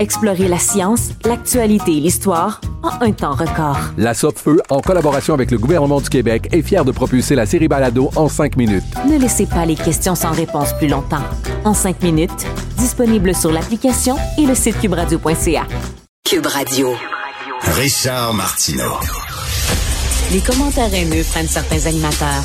Explorez 0.00 0.48
la 0.48 0.58
science, 0.58 1.10
l'actualité 1.26 1.92
et 1.98 2.00
l'histoire 2.00 2.62
en 2.82 3.04
un 3.04 3.12
temps 3.12 3.34
record. 3.34 3.76
La 3.98 4.14
Feu, 4.14 4.62
en 4.70 4.80
collaboration 4.80 5.34
avec 5.34 5.50
le 5.50 5.58
gouvernement 5.58 6.00
du 6.00 6.08
Québec, 6.08 6.48
est 6.52 6.62
fière 6.62 6.86
de 6.86 6.90
propulser 6.90 7.34
la 7.34 7.44
série 7.44 7.68
Balado 7.68 8.08
en 8.16 8.26
cinq 8.30 8.56
minutes. 8.56 8.82
Ne 9.06 9.18
laissez 9.18 9.44
pas 9.44 9.66
les 9.66 9.74
questions 9.74 10.14
sans 10.14 10.30
réponse 10.30 10.72
plus 10.78 10.88
longtemps. 10.88 11.22
En 11.66 11.74
cinq 11.74 12.02
minutes, 12.02 12.46
disponible 12.78 13.34
sur 13.34 13.52
l'application 13.52 14.16
et 14.38 14.46
le 14.46 14.54
site 14.54 14.80
cubradio.ca. 14.80 15.66
Cube 16.24 16.46
Radio. 16.46 16.94
Richard 17.60 18.32
Martineau. 18.32 18.94
Les 20.32 20.40
commentaires 20.40 20.94
haineux 20.94 21.24
prennent 21.30 21.46
certains 21.46 21.84
animateurs. 21.86 22.44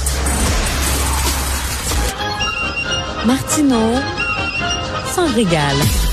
Martineau 3.26 3.94
s'en 5.16 5.34
régale. 5.34 6.05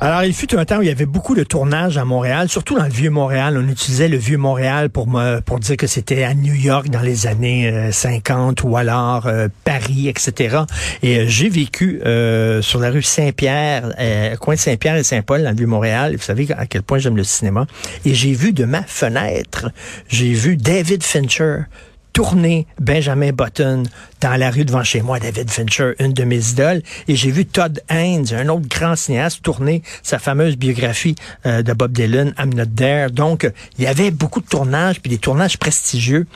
Alors, 0.00 0.22
il 0.22 0.32
fut 0.32 0.54
un 0.56 0.64
temps 0.64 0.78
où 0.78 0.82
il 0.82 0.88
y 0.88 0.92
avait 0.92 1.06
beaucoup 1.06 1.34
de 1.34 1.42
tournages 1.42 1.98
à 1.98 2.04
Montréal, 2.04 2.48
surtout 2.48 2.76
dans 2.76 2.84
le 2.84 2.90
vieux 2.90 3.10
Montréal. 3.10 3.58
On 3.60 3.68
utilisait 3.68 4.06
le 4.06 4.16
vieux 4.16 4.38
Montréal 4.38 4.90
pour 4.90 5.08
me, 5.08 5.40
pour 5.40 5.58
dire 5.58 5.76
que 5.76 5.88
c'était 5.88 6.22
à 6.22 6.34
New 6.34 6.54
York 6.54 6.88
dans 6.88 7.00
les 7.00 7.26
années 7.26 7.90
50 7.90 8.60
euh, 8.60 8.68
ou 8.68 8.76
alors 8.76 9.26
euh, 9.26 9.48
Paris, 9.64 10.08
etc. 10.08 10.58
Et 11.02 11.18
euh, 11.18 11.24
j'ai 11.26 11.48
vécu 11.48 12.00
sur 12.62 12.78
la 12.78 12.90
rue 12.90 13.02
Saint-Pierre, 13.02 13.92
coin 14.40 14.54
Saint-Pierre 14.54 14.96
et 14.96 15.02
Saint-Paul 15.02 15.42
dans 15.42 15.50
le 15.50 15.56
vieux 15.56 15.66
Montréal. 15.66 16.14
Vous 16.14 16.22
savez 16.22 16.46
à 16.56 16.66
quel 16.66 16.82
point 16.82 16.98
j'aime 16.98 17.16
le 17.16 17.24
cinéma. 17.24 17.66
Et 18.04 18.14
j'ai 18.14 18.32
vu 18.32 18.52
de 18.52 18.64
ma 18.64 18.84
fenêtre, 18.84 19.72
j'ai 20.08 20.32
vu 20.32 20.56
David 20.56 21.02
Fincher 21.02 21.62
tourner 22.18 22.66
Benjamin 22.80 23.30
Button 23.30 23.84
dans 24.20 24.34
la 24.34 24.50
rue 24.50 24.64
devant 24.64 24.82
chez 24.82 25.02
moi, 25.02 25.20
David 25.20 25.48
Fincher, 25.52 25.92
une 26.00 26.12
de 26.12 26.24
mes 26.24 26.50
idoles, 26.50 26.82
et 27.06 27.14
j'ai 27.14 27.30
vu 27.30 27.46
Todd 27.46 27.80
Haynes, 27.88 28.26
un 28.32 28.48
autre 28.48 28.66
grand 28.66 28.96
cinéaste, 28.96 29.40
tourner 29.40 29.84
sa 30.02 30.18
fameuse 30.18 30.56
biographie 30.56 31.14
euh, 31.46 31.62
de 31.62 31.72
Bob 31.72 31.92
Dylan, 31.92 32.34
I'm 32.36 32.52
Not 32.52 32.74
There. 32.74 33.12
Donc, 33.12 33.48
il 33.78 33.84
y 33.84 33.86
avait 33.86 34.10
beaucoup 34.10 34.40
de 34.40 34.48
tournages, 34.48 35.00
puis 35.00 35.10
des 35.10 35.18
tournages 35.18 35.58
prestigieux. 35.58 36.26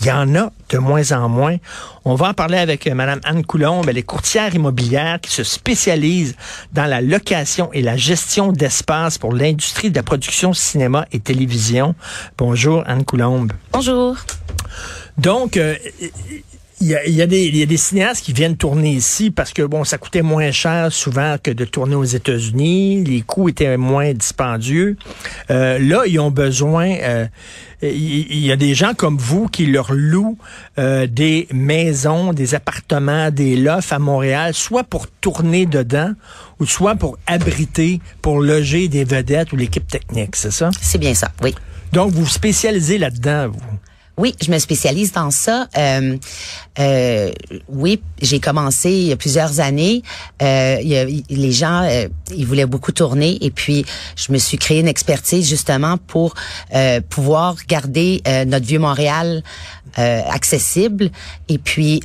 Il 0.00 0.06
y 0.06 0.12
en 0.12 0.34
a 0.34 0.52
de 0.68 0.78
moins 0.78 1.12
en 1.12 1.28
moins. 1.28 1.56
On 2.04 2.14
va 2.14 2.28
en 2.28 2.34
parler 2.34 2.58
avec 2.58 2.86
euh, 2.86 2.94
Mme 2.94 3.20
Anne 3.24 3.44
Coulombe. 3.44 3.86
Elle 3.88 3.98
est 3.98 4.02
courtière 4.02 4.54
immobilière 4.54 5.20
qui 5.20 5.30
se 5.30 5.42
spécialise 5.42 6.36
dans 6.72 6.84
la 6.84 7.00
location 7.00 7.72
et 7.72 7.82
la 7.82 7.96
gestion 7.96 8.52
d'espace 8.52 9.16
pour 9.16 9.32
l'industrie 9.32 9.90
de 9.90 9.96
la 9.96 10.02
production 10.02 10.52
cinéma 10.52 11.06
et 11.12 11.20
télévision. 11.20 11.94
Bonjour, 12.36 12.82
Anne 12.86 13.04
Coulombe. 13.04 13.52
Bonjour. 13.72 14.16
Donc, 15.16 15.56
euh, 15.56 15.76
il 16.80 16.88
y, 16.88 16.94
a, 16.94 17.06
il, 17.06 17.14
y 17.14 17.22
a 17.22 17.26
des, 17.26 17.46
il 17.46 17.56
y, 17.56 17.62
a, 17.62 17.66
des, 17.66 17.76
cinéastes 17.78 18.22
qui 18.24 18.34
viennent 18.34 18.56
tourner 18.56 18.92
ici 18.92 19.30
parce 19.30 19.54
que 19.54 19.62
bon, 19.62 19.84
ça 19.84 19.96
coûtait 19.96 20.22
moins 20.22 20.50
cher 20.50 20.92
souvent 20.92 21.36
que 21.42 21.50
de 21.50 21.64
tourner 21.64 21.94
aux 21.94 22.04
États-Unis. 22.04 23.02
Les 23.02 23.22
coûts 23.22 23.48
étaient 23.48 23.78
moins 23.78 24.12
dispendieux. 24.12 24.96
Euh, 25.50 25.78
là, 25.78 26.02
ils 26.06 26.20
ont 26.20 26.30
besoin. 26.30 26.90
Euh, 27.00 27.26
il 27.82 28.38
y 28.38 28.52
a 28.52 28.56
des 28.56 28.74
gens 28.74 28.92
comme 28.94 29.16
vous 29.16 29.48
qui 29.48 29.66
leur 29.66 29.92
louent 29.92 30.38
euh, 30.78 31.06
des 31.06 31.48
maisons, 31.52 32.34
des 32.34 32.54
appartements, 32.54 33.30
des 33.30 33.56
lofts 33.56 33.92
à 33.92 33.98
Montréal, 33.98 34.52
soit 34.52 34.84
pour 34.84 35.08
tourner 35.08 35.64
dedans 35.64 36.12
ou 36.60 36.66
soit 36.66 36.96
pour 36.96 37.18
abriter, 37.26 38.00
pour 38.20 38.40
loger 38.40 38.88
des 38.88 39.04
vedettes 39.04 39.52
ou 39.52 39.56
l'équipe 39.56 39.86
technique, 39.86 40.36
c'est 40.36 40.52
ça? 40.52 40.70
C'est 40.80 40.98
bien 40.98 41.14
ça, 41.14 41.32
oui. 41.42 41.54
Donc, 41.92 42.12
vous 42.12 42.24
vous 42.24 42.30
spécialisez 42.30 42.98
là-dedans, 42.98 43.48
vous? 43.48 43.78
Oui, 44.18 44.34
je 44.42 44.50
me 44.50 44.58
spécialise 44.58 45.12
dans 45.12 45.30
ça. 45.30 45.68
Euh, 45.76 46.16
euh, 46.78 47.30
oui, 47.68 48.00
j'ai 48.22 48.40
commencé 48.40 48.90
il 48.90 49.06
y 49.08 49.12
a 49.12 49.16
plusieurs 49.16 49.60
années. 49.60 50.02
Euh, 50.40 50.78
il 50.80 50.88
y 50.88 50.96
a, 50.96 51.04
les 51.04 51.52
gens, 51.52 51.82
euh, 51.82 52.08
ils 52.34 52.46
voulaient 52.46 52.64
beaucoup 52.64 52.92
tourner 52.92 53.36
et 53.44 53.50
puis 53.50 53.84
je 54.16 54.32
me 54.32 54.38
suis 54.38 54.56
créé 54.56 54.80
une 54.80 54.88
expertise 54.88 55.46
justement 55.46 55.98
pour 55.98 56.34
euh, 56.74 57.02
pouvoir 57.02 57.56
garder 57.68 58.22
euh, 58.26 58.46
notre 58.46 58.66
vieux 58.66 58.78
Montréal 58.78 59.42
accessible 59.98 61.10
et 61.48 61.56
puis 61.56 62.02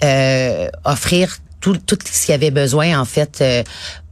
offrir 0.86 1.40
tout, 1.62 1.78
tout 1.78 1.98
ce 2.04 2.26
qu'il 2.26 2.32
y 2.32 2.36
avait 2.36 2.52
besoin 2.52 3.00
en 3.00 3.06
fait 3.06 3.42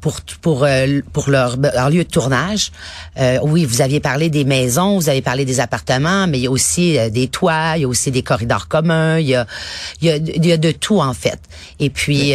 pour 0.02 0.22
pour 0.42 0.64
euh, 0.64 1.02
pour 1.14 1.30
leur, 1.30 1.58
leur, 1.58 1.90
lieu 1.90 2.04
de 2.04 2.10
tournage. 2.10 2.72
Euh, 3.20 3.40
oui, 3.44 3.66
vous 3.66 3.82
aviez 3.82 4.00
parlé 4.00 4.30
des 4.30 4.46
maisons, 4.46 4.98
vous 4.98 5.10
avez 5.10 5.22
parlé 5.22 5.46
des 5.46 5.60
appartements, 5.60 6.28
mais 6.28 6.40
il 6.40 6.44
y 6.44 6.48
a 6.48 6.52
aussi 6.52 6.98
euh, 6.98 7.10
des 7.10 7.28
toits, 7.28 7.74
il 7.76 7.82
y 7.82 7.86
a 7.86 7.88
aussi 7.88 8.12
des 8.12 8.24
corridors 8.24 8.68
communs, 8.68 9.20
il 9.20 9.28
y 9.28 9.36
a 9.36 9.46
il 10.02 10.08
y 10.08 10.12
a, 10.12 10.16
il 10.16 10.46
y 10.46 10.52
a 10.52 10.58
de 10.58 10.72
tout 10.72 11.00
en 11.00 11.14
fait. 11.14 11.40
Et 11.80 11.90
puis 11.90 12.34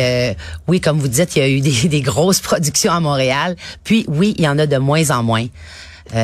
oui, 0.68 0.80
comme 0.80 0.98
vous 0.98 1.08
dites, 1.08 1.36
il 1.36 1.38
y 1.38 1.42
a 1.42 1.48
eu 1.48 1.60
des, 1.82 1.88
des 1.88 2.00
grosses 2.00 2.40
productions 2.50 2.92
à 2.92 3.00
Montréal. 3.00 3.56
Puis 3.82 4.04
oui, 4.08 4.34
il 4.38 4.44
y 4.44 4.48
en 4.48 4.58
a 4.58 4.66
de 4.66 4.76
moins 4.76 5.10
en 5.10 5.22
moins, 5.22 5.46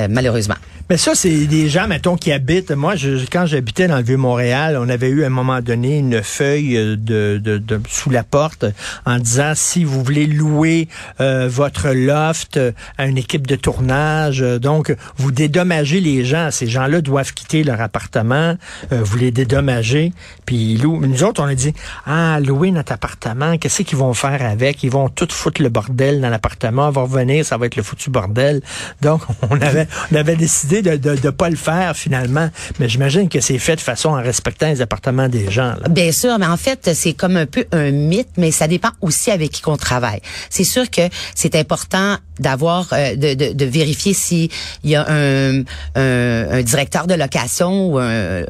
malheureusement. 0.09 0.57
Mais 0.91 0.97
ça, 0.97 1.15
c'est 1.15 1.47
des 1.47 1.69
gens, 1.69 1.87
mettons, 1.87 2.17
qui 2.17 2.33
habitent. 2.33 2.73
Moi, 2.73 2.97
je, 2.97 3.25
quand 3.31 3.47
j'habitais 3.47 3.87
dans 3.87 3.99
le 3.99 4.03
Vieux-Montréal, 4.03 4.77
on 4.77 4.89
avait 4.89 5.09
eu 5.09 5.23
à 5.23 5.29
un 5.29 5.31
moment 5.31 5.61
donné 5.61 5.99
une 5.99 6.21
feuille 6.21 6.75
de, 6.75 7.41
de, 7.41 7.59
de 7.59 7.81
sous 7.89 8.11
la 8.11 8.25
porte 8.25 8.65
en 9.07 9.19
disant 9.19 9.53
si 9.55 9.85
vous 9.85 10.03
voulez 10.03 10.27
louer 10.27 10.89
euh, 11.21 11.49
votre 11.49 11.91
loft 11.91 12.59
à 12.99 13.07
une 13.07 13.19
équipe 13.19 13.47
de 13.47 13.55
tournage, 13.55 14.43
euh, 14.43 14.59
donc 14.59 14.93
vous 15.17 15.31
dédommagez 15.31 16.01
les 16.01 16.25
gens. 16.25 16.51
Ces 16.51 16.67
gens-là 16.67 17.01
doivent 17.03 17.35
quitter 17.35 17.63
leur 17.63 17.81
appartement, 17.81 18.57
euh, 18.91 19.01
vous 19.01 19.17
les 19.17 19.31
dédommagez, 19.31 20.13
puis 20.45 20.73
ils 20.73 20.83
louent. 20.83 21.07
Nous 21.07 21.23
autres, 21.23 21.41
on 21.41 21.47
a 21.47 21.55
dit 21.55 21.73
ah 22.05 22.41
louer 22.41 22.73
notre 22.73 22.91
appartement, 22.91 23.59
qu'est-ce 23.59 23.83
qu'ils 23.83 23.99
vont 23.99 24.13
faire 24.13 24.45
avec? 24.45 24.83
Ils 24.83 24.91
vont 24.91 25.09
tout 25.09 25.29
foutre 25.31 25.63
le 25.63 25.69
bordel 25.69 26.21
dans 26.21 26.31
l'appartement, 26.31 26.89
on 26.89 26.91
va 26.91 27.03
revenir, 27.03 27.45
ça 27.45 27.59
va 27.59 27.67
être 27.67 27.77
le 27.77 27.85
foutu 27.85 28.11
bordel. 28.11 28.61
Donc 29.03 29.23
on 29.51 29.61
avait 29.61 29.87
on 30.11 30.17
avait 30.17 30.35
décidé 30.35 30.80
de 30.83 31.27
ne 31.27 31.31
pas 31.31 31.51
le 31.51 31.57
faire 31.57 31.97
finalement. 31.97 32.51
Mais 32.79 32.89
j'imagine 32.89 33.29
que 33.29 33.41
c'est 33.41 33.59
fait 33.59 33.77
de 33.77 33.81
façon 33.81 34.11
en 34.11 34.23
respectant 34.23 34.69
les 34.69 34.81
appartements 34.81 35.29
des 35.29 35.51
gens. 35.51 35.75
Bien 35.91 36.13
sûr, 36.13 36.39
mais 36.39 36.47
en 36.47 36.57
fait, 36.57 36.91
c'est 36.95 37.13
comme 37.13 37.37
un 37.37 37.47
peu 37.47 37.65
un 37.73 37.91
mythe, 37.91 38.31
mais 38.37 38.51
ça 38.51 38.69
dépend 38.69 38.91
aussi 39.01 39.31
avec 39.31 39.51
qui 39.51 39.63
qu'on 39.63 39.77
travaille. 39.77 40.21
C'est 40.49 40.65
sûr 40.65 40.91
que 40.91 41.03
c'est 41.35 41.55
important 41.55 42.17
d'avoir, 42.41 42.89
euh, 42.93 43.15
de, 43.17 43.35
de, 43.35 43.53
de, 43.53 43.65
vérifier 43.67 44.15
s'il 44.15 44.51
y 44.83 44.95
a 44.95 45.05
un, 45.09 45.63
un, 45.95 46.63
directeur 46.63 47.07
de 47.07 47.15
location 47.15 47.87
ou 47.87 47.99
un 47.99 48.45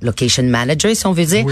location 0.00 0.42
manager, 0.44 0.96
si 0.96 1.06
on 1.06 1.12
veut 1.12 1.26
dire, 1.26 1.44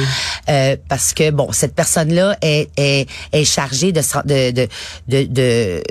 euh, 0.49 0.77
parce 0.89 1.13
que 1.13 1.31
bon, 1.31 1.53
cette 1.53 1.75
personne-là 1.75 2.37
est, 2.41 2.71
est, 2.79 3.09
est 3.33 3.45
chargée 3.45 3.93
de, 3.93 4.01
de, 4.25 4.51
de, 5.07 5.25
de, 5.27 5.83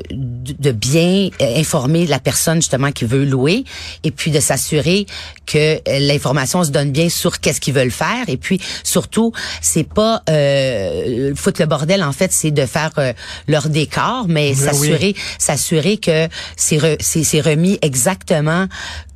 de 0.59 0.71
bien 0.71 1.29
informer 1.39 2.07
la 2.07 2.19
personne 2.19 2.55
justement 2.55 2.91
qui 2.91 3.05
veut 3.05 3.23
louer, 3.23 3.63
et 4.03 4.11
puis 4.11 4.30
de 4.31 4.39
s'assurer 4.39 5.05
que 5.45 5.79
l'information 5.99 6.63
se 6.63 6.71
donne 6.71 6.91
bien 6.91 7.09
sur 7.09 7.39
qu'est-ce 7.39 7.61
qu'ils 7.61 7.73
veulent 7.73 7.91
faire. 7.91 8.27
Et 8.27 8.37
puis 8.37 8.59
surtout, 8.83 9.31
c'est 9.61 9.87
pas 9.87 10.23
euh, 10.29 11.33
foutre 11.35 11.61
le 11.61 11.67
bordel 11.67 12.03
en 12.03 12.11
fait, 12.11 12.31
c'est 12.31 12.51
de 12.51 12.65
faire 12.65 12.91
euh, 12.97 13.13
leur 13.47 13.69
décor, 13.69 14.25
mais 14.27 14.53
ben 14.53 14.55
s'assurer 14.55 15.15
s'assurer 15.37 15.97
que 15.97 16.27
c'est 16.55 16.97
c'est 17.01 17.41
remis 17.41 17.77
exactement 17.81 18.67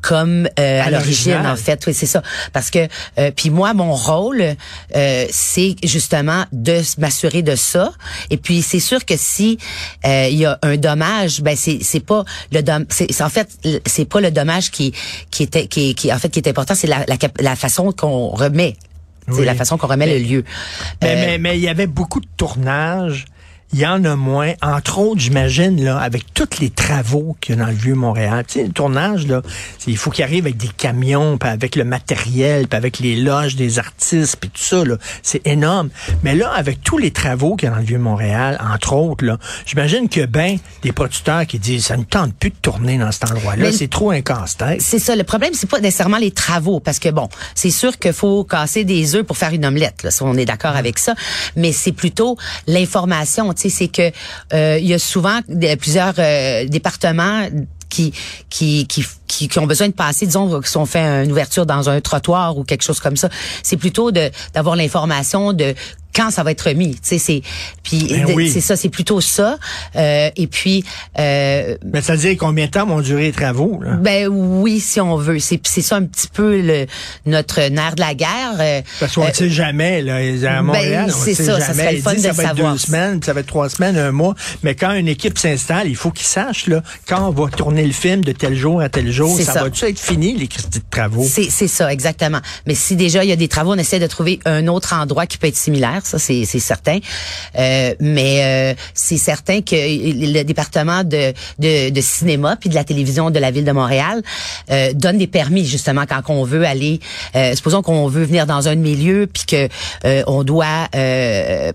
comme 0.05 0.47
euh, 0.59 0.81
à, 0.83 0.91
l'origine 0.91 1.45
en 1.45 1.55
fait. 1.55 1.83
Oui 1.87 1.93
c'est 1.93 2.05
ça. 2.05 2.21
Parce 2.53 2.69
que 2.69 2.87
euh, 3.17 3.31
puis 3.35 3.49
moi 3.49 3.73
mon 3.73 3.93
rôle 3.93 4.55
euh, 4.95 5.25
c'est 5.31 5.75
justement 5.83 6.45
de 6.51 6.81
m'assurer 6.99 7.41
de 7.41 7.55
ça. 7.55 7.91
Et 8.29 8.37
puis 8.37 8.61
c'est 8.61 8.79
sûr 8.79 9.03
que 9.03 9.17
si 9.17 9.57
il 10.03 10.35
y 10.35 10.45
a 10.45 10.59
un 10.61 10.77
dommage 10.77 11.41
ben 11.41 11.55
c'est 11.55 11.79
c'est 11.81 12.05
pas 12.05 12.23
le 12.51 12.61
c'est 12.89 13.21
en 13.21 13.29
fait 13.29 13.49
c'est 13.85 14.05
pas 14.05 14.21
le 14.21 14.29
dommage 14.29 14.69
qui 14.69 14.93
qui 15.31 15.43
était 15.43 15.67
qui, 15.67 15.95
qui 15.95 16.11
en 16.13 16.19
fait 16.19 16.29
qui 16.29 16.39
est 16.39 16.47
important, 16.47 16.75
c'est 16.75 16.87
la, 16.87 17.05
la, 17.07 17.17
la 17.39 17.55
façon 17.55 17.91
qu'on 17.91 18.29
remet. 18.29 18.75
C'est 19.27 19.39
Oui. 19.39 19.45
la 19.45 19.55
façon 19.55 19.77
qu'on 19.77 19.87
remet 19.87 20.05
le 20.05 20.23
lieu. 20.23 20.43
Mais, 21.01 21.09
Euh, 21.09 21.15
mais, 21.25 21.37
mais 21.39 21.57
il 21.57 21.61
y 21.63 21.67
avait 21.67 21.87
beaucoup 21.87 22.19
de 22.19 22.27
tournages. 22.37 23.25
Il 23.73 23.79
y 23.79 23.85
en 23.85 24.05
a 24.05 24.15
moins. 24.15 24.53
Entre 24.61 24.99
autres, 24.99 25.19
j'imagine, 25.19 25.83
là, 25.83 25.97
avec 25.97 26.33
tous 26.33 26.59
les 26.61 26.69
travaux 26.69 27.35
qu'il 27.41 27.55
y 27.55 27.57
a 27.59 27.65
dans 27.65 27.69
le 27.69 27.75
Vieux-Montréal. 27.75 28.45
Tu 28.47 28.59
sais, 28.59 28.65
le 28.65 28.71
tournage, 28.71 29.27
là, 29.27 29.41
il 29.87 29.97
faut 29.97 30.11
qu'il 30.11 30.23
arrive 30.23 30.45
avec 30.45 30.55
des 30.55 30.69
camions, 30.69 31.37
puis 31.37 31.49
avec 31.49 31.75
le 31.75 31.83
matériel, 31.83 32.67
puis 32.67 32.77
avec 32.77 32.99
les 32.99 33.15
loges 33.17 33.55
des 33.55 33.79
artistes, 33.79 34.37
puis 34.39 34.49
tout 34.49 34.61
ça, 34.61 34.85
là. 34.85 34.97
C'est 35.23 35.45
énorme. 35.45 35.89
Mais 36.23 36.35
là, 36.35 36.51
avec 36.51 36.81
tous 36.83 36.97
les 36.97 37.11
travaux 37.11 37.55
qu'il 37.55 37.67
y 37.67 37.71
a 37.71 37.75
dans 37.75 37.81
le 37.81 37.85
Vieux-Montréal, 37.85 38.61
entre 38.73 38.93
autres, 38.93 39.25
là, 39.25 39.37
j'imagine 39.65 40.07
que, 40.07 40.25
ben, 40.25 40.57
des 40.83 40.91
producteurs 40.91 41.45
qui 41.45 41.59
disent, 41.59 41.87
ça 41.87 41.97
ne 41.97 42.03
tente 42.03 42.33
plus 42.35 42.51
de 42.51 42.55
tourner 42.61 42.97
dans 42.97 43.11
cet 43.11 43.31
endroit-là. 43.31 43.71
C'est 43.71 43.89
trop 43.89 44.11
un 44.11 44.21
casse-tête. 44.21 44.81
C'est 44.81 44.99
ça. 44.99 45.15
Le 45.15 45.23
problème, 45.23 45.53
c'est 45.53 45.69
pas 45.69 45.79
nécessairement 45.79 46.17
les 46.17 46.31
travaux, 46.31 46.79
parce 46.79 46.99
que 46.99 47.09
bon, 47.09 47.27
c'est 47.55 47.71
sûr 47.71 47.97
qu'il 47.99 48.13
faut 48.13 48.43
casser 48.43 48.83
des 48.83 49.15
œufs 49.15 49.25
pour 49.25 49.37
faire 49.37 49.51
une 49.53 49.65
omelette. 49.65 50.03
Là, 50.03 50.11
si 50.11 50.21
on 50.21 50.35
est 50.35 50.45
d'accord 50.45 50.75
avec 50.75 50.97
ça, 50.99 51.13
mais 51.55 51.71
c'est 51.71 51.91
plutôt 51.91 52.37
l'information. 52.67 53.51
Tu 53.55 53.63
sais, 53.63 53.69
c'est 53.69 53.87
que 53.87 54.11
euh, 54.53 54.77
il 54.79 54.87
y 54.87 54.93
a 54.93 54.99
souvent 54.99 55.39
plusieurs 55.79 56.13
euh, 56.19 56.65
départements 56.67 57.47
qui, 57.89 58.13
qui, 58.49 58.85
qui, 58.87 59.05
qui, 59.27 59.47
qui 59.47 59.59
ont 59.59 59.67
besoin 59.67 59.87
de 59.87 59.93
passer, 59.93 60.25
disons, 60.25 60.61
si 60.63 60.77
on 60.77 60.85
fait 60.85 61.23
une 61.23 61.31
ouverture 61.31 61.65
dans 61.65 61.89
un 61.89 62.01
trottoir 62.01 62.57
ou 62.57 62.63
quelque 62.63 62.83
chose 62.83 62.99
comme 62.99 63.15
ça, 63.15 63.29
c'est 63.63 63.77
plutôt 63.77 64.11
de 64.11 64.29
d'avoir 64.53 64.75
l'information 64.75 65.53
de 65.53 65.73
quand 66.15 66.31
ça 66.31 66.43
va 66.43 66.51
être 66.51 66.61
remis. 66.69 66.93
Tu 66.95 66.99
sais, 67.03 67.17
c'est 67.17 67.41
puis 67.83 68.07
Ben 68.09 68.25
oui. 68.33 68.49
c'est 68.49 68.61
ça, 68.61 68.75
c'est 68.75 68.89
plutôt 68.89 69.21
ça. 69.21 69.57
Euh, 69.95 70.29
et 70.35 70.47
puis 70.47 70.83
euh, 71.19 71.75
Mais 71.85 72.01
ça 72.01 72.13
veut 72.13 72.19
dire 72.19 72.35
combien 72.39 72.65
de 72.65 72.71
temps 72.71 72.85
vont 72.85 73.01
durer 73.01 73.23
les 73.23 73.31
travaux, 73.31 73.79
là? 73.83 73.93
ben 73.95 74.27
oui, 74.27 74.79
si 74.79 74.99
on 75.01 75.17
veut. 75.17 75.39
C'est 75.39 75.59
c'est 75.67 75.81
ça 75.81 75.97
un 75.97 76.03
petit 76.03 76.27
peu 76.27 76.59
le 76.61 76.85
notre 77.25 77.61
nerf 77.69 77.95
de 77.95 78.01
la 78.01 78.13
guerre. 78.15 78.55
euh, 78.59 78.81
Parce 78.99 79.15
qu'on 79.15 79.27
ne 79.27 79.33
sait 79.33 79.49
jamais, 79.49 80.01
là, 80.01 80.15
à 80.49 80.61
Montréal, 80.61 81.05
ben, 81.07 81.13
on 81.15 81.23
c'est 81.25 81.33
sait 81.33 81.43
ça, 81.43 81.59
ça 81.59 81.67
jamais. 81.67 81.83
serait 81.83 81.95
le 81.95 82.01
fun 82.01 82.13
de 82.13 82.19
ça 82.19 82.31
va 82.31 82.43
être 82.43 82.49
savoir. 82.49 82.73
deux 82.73 82.79
semaines, 82.79 83.21
ça 83.23 83.33
va 83.33 83.39
être 83.41 83.47
trois 83.47 83.69
semaines, 83.69 83.97
un 83.97 84.11
mois. 84.11 84.35
Mais 84.63 84.75
quand 84.75 84.91
une 84.93 85.07
équipe 85.07 85.37
s'installe, 85.37 85.87
il 85.87 85.95
faut 85.95 86.11
qu'ils 86.11 86.25
sachent, 86.27 86.67
là, 86.67 86.81
quand 87.07 87.27
on 87.27 87.31
va 87.31 87.49
tourner 87.49 87.85
le 87.85 87.93
film 87.93 88.23
de 88.23 88.31
tel 88.31 88.55
jour 88.55 88.81
à 88.81 88.89
tel 88.89 89.11
jour, 89.11 89.37
ça, 89.39 89.53
ça. 89.53 89.63
va-tu 89.63 89.85
être 89.85 89.99
fini, 89.99 90.35
les 90.37 90.47
crédits 90.47 90.79
de 90.79 90.83
travaux? 90.89 91.25
C'est 91.29 91.49
c'est 91.49 91.67
ça 91.67 91.91
exactement. 91.91 92.39
Mais 92.65 92.75
si 92.75 92.95
déjà 92.95 93.23
il 93.23 93.29
y 93.29 93.33
a 93.33 93.35
des 93.35 93.47
travaux, 93.47 93.73
on 93.73 93.77
essaie 93.77 93.99
de 93.99 94.07
trouver 94.07 94.39
un 94.45 94.67
autre 94.67 94.93
endroit 94.93 95.25
qui 95.25 95.37
peut 95.37 95.47
être 95.47 95.55
similaire, 95.57 96.01
ça 96.05 96.19
c'est 96.19 96.45
certain. 96.45 96.99
Euh, 97.57 97.93
mais 97.99 98.43
euh, 98.43 98.73
c'est 98.93 99.17
certain 99.17 99.61
que 99.61 99.75
le 99.75 100.43
département 100.43 101.03
de, 101.03 101.33
de 101.59 101.89
de 101.89 102.01
cinéma 102.01 102.55
puis 102.55 102.69
de 102.69 102.75
la 102.75 102.83
télévision 102.83 103.31
de 103.31 103.39
la 103.39 103.51
ville 103.51 103.65
de 103.65 103.71
Montréal 103.71 104.21
euh, 104.71 104.93
donne 104.93 105.17
des 105.17 105.27
permis 105.27 105.65
justement 105.65 106.05
quand 106.07 106.21
on 106.29 106.43
veut 106.43 106.65
aller. 106.65 106.99
Euh, 107.35 107.55
supposons 107.55 107.81
qu'on 107.81 108.07
veut 108.07 108.23
venir 108.23 108.45
dans 108.45 108.67
un 108.67 108.75
lieux 108.75 109.27
puis 109.31 109.45
que 109.45 109.69
euh, 110.05 110.23
on 110.27 110.43
doit 110.43 110.87
euh, 110.95 111.71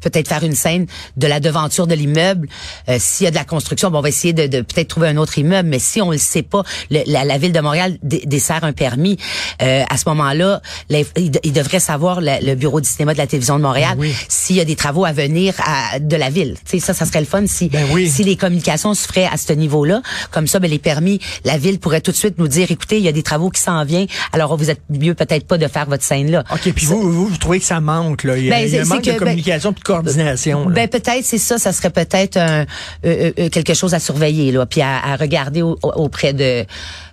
peut-être 0.00 0.28
faire 0.28 0.44
une 0.44 0.54
scène 0.54 0.86
de 1.16 1.26
la 1.26 1.40
devanture 1.40 1.86
de 1.86 1.94
l'immeuble. 1.94 2.48
Euh, 2.88 2.96
S'il 2.98 3.24
y 3.24 3.28
a 3.28 3.30
de 3.30 3.36
la 3.36 3.44
construction, 3.44 3.90
bon, 3.90 3.98
on 3.98 4.02
va 4.02 4.08
essayer 4.08 4.32
de, 4.32 4.46
de 4.46 4.60
peut-être 4.60 4.88
trouver 4.88 5.08
un 5.08 5.16
autre 5.16 5.38
immeuble. 5.38 5.68
Mais 5.68 5.78
si 5.78 6.00
on 6.00 6.10
le 6.10 6.18
sait 6.18 6.42
pas, 6.42 6.62
le- 6.90 7.02
la, 7.06 7.24
la 7.24 7.38
ville 7.38 7.52
de 7.52 7.60
Montréal 7.60 7.98
dessert 8.02 8.64
un 8.64 8.72
permis. 8.72 9.16
Euh, 9.62 9.84
à 9.88 9.96
ce 9.96 10.08
moment-là, 10.08 10.60
il, 10.90 11.30
de- 11.30 11.40
il 11.42 11.52
devrait 11.52 11.80
savoir 11.80 12.20
le, 12.20 12.44
le 12.44 12.54
bureau 12.54 12.80
du 12.80 12.88
cinéma 12.88 13.12
de 13.12 13.18
la 13.18 13.26
télévision 13.26 13.56
de 13.56 13.62
Montréal 13.62 13.94
Ben 13.96 14.00
oui. 14.02 14.14
s'il 14.28 14.56
y 14.56 14.60
a 14.60 14.64
des 14.64 14.76
travaux 14.76 15.04
à 15.04 15.12
venir 15.12 15.54
à, 15.64 15.98
de 15.98 16.16
la 16.16 16.30
ville. 16.30 16.54
Tu 16.64 16.78
sais, 16.78 16.86
ça, 16.86 16.94
ça 16.94 17.04
serait 17.06 17.20
le 17.20 17.26
fun 17.26 17.46
si 17.46 17.68
Ben 17.68 17.86
oui. 17.92 18.08
si 18.08 18.24
les 18.24 18.36
communications 18.36 18.94
se 18.94 19.06
feraient 19.06 19.26
à 19.30 19.36
ce 19.36 19.52
niveau-là. 19.52 20.02
Comme 20.30 20.46
ça, 20.46 20.58
ben 20.58 20.70
les 20.70 20.78
permis, 20.78 21.20
la 21.44 21.58
ville 21.58 21.78
pourrait 21.78 22.00
tout 22.00 22.10
de 22.12 22.16
suite 22.16 22.38
nous 22.38 22.48
dire, 22.48 22.70
écoutez, 22.70 22.98
il 22.98 23.04
y 23.04 23.08
a 23.08 23.12
des 23.12 23.22
travaux 23.22 23.50
qui 23.50 23.60
s'en 23.60 23.84
viennent. 23.84 24.06
Alors 24.32 24.56
vous 24.56 24.70
êtes 24.70 24.80
mieux 24.90 25.14
peut-être 25.14 25.46
pas 25.46 25.58
de 25.58 25.66
faire 25.68 25.86
votre 25.86 26.02
scène 26.04 26.30
là. 26.30 26.44
OK, 26.52 26.72
puis 26.72 26.86
vous, 26.86 27.00
vous, 27.12 27.26
vous 27.28 27.36
trouvez 27.36 27.60
que 27.60 27.66
ça 27.66 27.80
manque, 27.80 28.24
là. 28.24 28.36
Il 28.36 28.44
y 28.44 28.48
a, 28.48 28.50
Ben, 28.56 28.66
il 28.66 28.72
y 28.72 28.78
a 28.78 28.80
un 28.80 28.84
c'est- 28.84 28.88
manque 28.88 29.00
c'est 29.04 29.12
de 29.12 29.18
que, 29.18 29.24
ben, 29.24 29.30
communication, 29.30 29.72
de 29.72 29.80
coordination. 29.88 30.68
là. 30.68 30.74
Ben 30.74 30.88
peut-être 30.88 31.24
c'est 31.24 31.38
ça, 31.38 31.58
ça 31.58 31.72
serait 31.72 31.90
peut-être 31.90 32.36
un, 32.36 32.64
euh, 33.04 33.32
euh, 33.38 33.48
quelque 33.48 33.74
chose 33.74 33.94
à 33.94 33.98
surveiller 34.00 34.52
là, 34.52 34.66
puis 34.66 34.80
à, 34.82 34.98
à 35.04 35.16
regarder 35.16 35.62
au- 35.62 35.78
au- 35.82 35.92
auprès 36.04 36.32
de, 36.32 36.64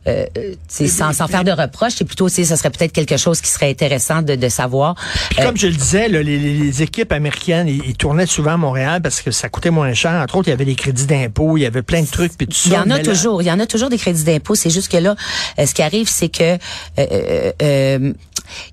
euh, 0.07 0.25
euh, 0.37 0.53
sans, 0.69 1.13
sans 1.13 1.27
faire 1.27 1.43
de 1.43 1.51
reproches, 1.51 1.93
c'est 1.97 2.05
plutôt 2.05 2.27
c'est 2.29 2.43
ça 2.43 2.57
serait 2.57 2.69
peut-être 2.69 2.91
quelque 2.91 3.17
chose 3.17 3.41
qui 3.41 3.49
serait 3.49 3.69
intéressant 3.71 4.21
de, 4.21 4.35
de 4.35 4.49
savoir. 4.49 4.95
Puis 5.31 5.39
Euh, 5.41 5.45
comme 5.45 5.57
je 5.57 5.67
le 5.67 5.73
disais, 5.73 6.07
là, 6.09 6.21
les, 6.21 6.37
les- 6.37 6.81
équipes 6.83 7.11
américaines, 7.13 7.67
ils, 7.67 7.81
ils 7.85 7.95
tournaient 7.95 8.25
souvent 8.27 8.53
à 8.53 8.57
Montréal 8.57 9.01
parce 9.01 9.21
que 9.21 9.31
ça 9.31 9.49
coûtait 9.49 9.71
moins 9.71 9.93
cher. 9.93 10.11
Entre 10.21 10.35
autres, 10.35 10.47
il 10.49 10.51
y 10.51 10.53
avait 10.53 10.65
des 10.65 10.75
crédits 10.75 11.05
d'impôt, 11.07 11.57
il 11.57 11.61
y 11.61 11.65
avait 11.65 11.81
plein 11.81 12.01
de 12.01 12.07
trucs, 12.07 12.37
puis 12.37 12.47
tout 12.47 12.53
ça. 12.53 12.69
il 12.69 12.73
y 12.73 12.77
en 12.77 12.91
a 12.91 12.99
toujours, 12.99 13.41
il 13.41 13.45
y 13.45 13.51
en 13.51 13.59
a 13.59 13.65
toujours 13.65 13.89
des 13.89 13.97
crédits 13.97 14.23
d'impôt. 14.25 14.53
C'est 14.55 14.69
juste 14.69 14.91
que 14.91 14.97
là, 14.97 15.15
euh, 15.57 15.65
ce 15.65 15.73
qui 15.73 15.81
arrive, 15.81 16.07
c'est 16.09 16.29
que 16.29 16.43
euh, 16.53 16.57
euh, 16.99 17.51
euh, 17.61 18.13